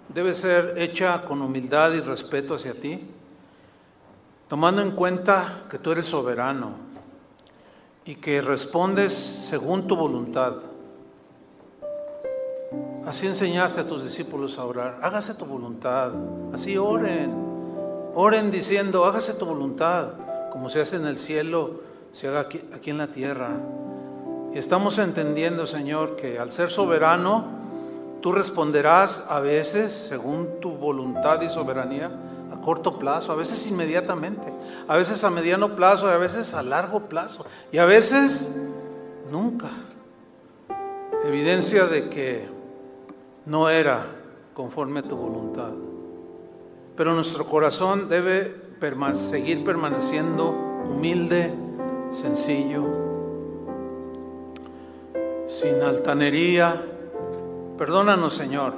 [0.09, 3.07] debe ser hecha con humildad y respeto hacia ti,
[4.51, 6.72] tomando en cuenta que tú eres soberano
[8.05, 10.55] y que respondes según tu voluntad.
[13.07, 14.98] Así enseñaste a tus discípulos a orar.
[15.03, 16.11] Hágase tu voluntad.
[16.53, 17.32] Así oren.
[18.16, 20.14] Oren diciendo, hágase tu voluntad.
[20.51, 23.51] Como se hace en el cielo, se haga aquí, aquí en la tierra.
[24.53, 27.44] Y estamos entendiendo, Señor, que al ser soberano,
[28.20, 32.11] tú responderás a veces según tu voluntad y soberanía
[32.70, 34.52] corto plazo, a veces inmediatamente,
[34.86, 38.60] a veces a mediano plazo a veces a largo plazo y a veces
[39.32, 39.66] nunca.
[41.24, 42.48] evidencia de que
[43.44, 44.06] no era
[44.54, 45.72] conforme a tu voluntad.
[46.94, 48.54] Pero nuestro corazón debe
[49.14, 50.50] seguir permaneciendo
[50.88, 51.52] humilde,
[52.12, 52.84] sencillo,
[55.48, 56.80] sin altanería.
[57.76, 58.74] Perdónanos, Señor,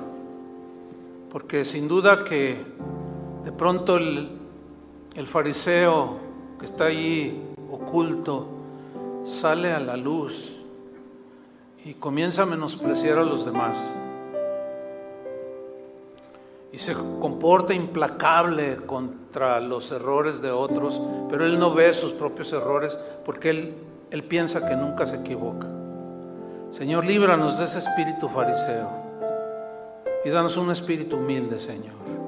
[1.30, 2.57] porque sin duda que
[3.45, 4.28] de pronto el,
[5.14, 6.16] el fariseo
[6.59, 8.47] que está allí oculto
[9.24, 10.59] sale a la luz
[11.84, 13.78] y comienza a menospreciar a los demás.
[16.72, 22.53] Y se comporta implacable contra los errores de otros, pero él no ve sus propios
[22.53, 23.74] errores porque él,
[24.11, 25.66] él piensa que nunca se equivoca.
[26.70, 28.88] Señor, líbranos de ese espíritu fariseo
[30.24, 32.22] y danos un espíritu humilde, Señor.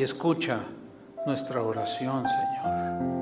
[0.00, 0.60] Y escucha
[1.26, 3.19] nuestra oración, Señor.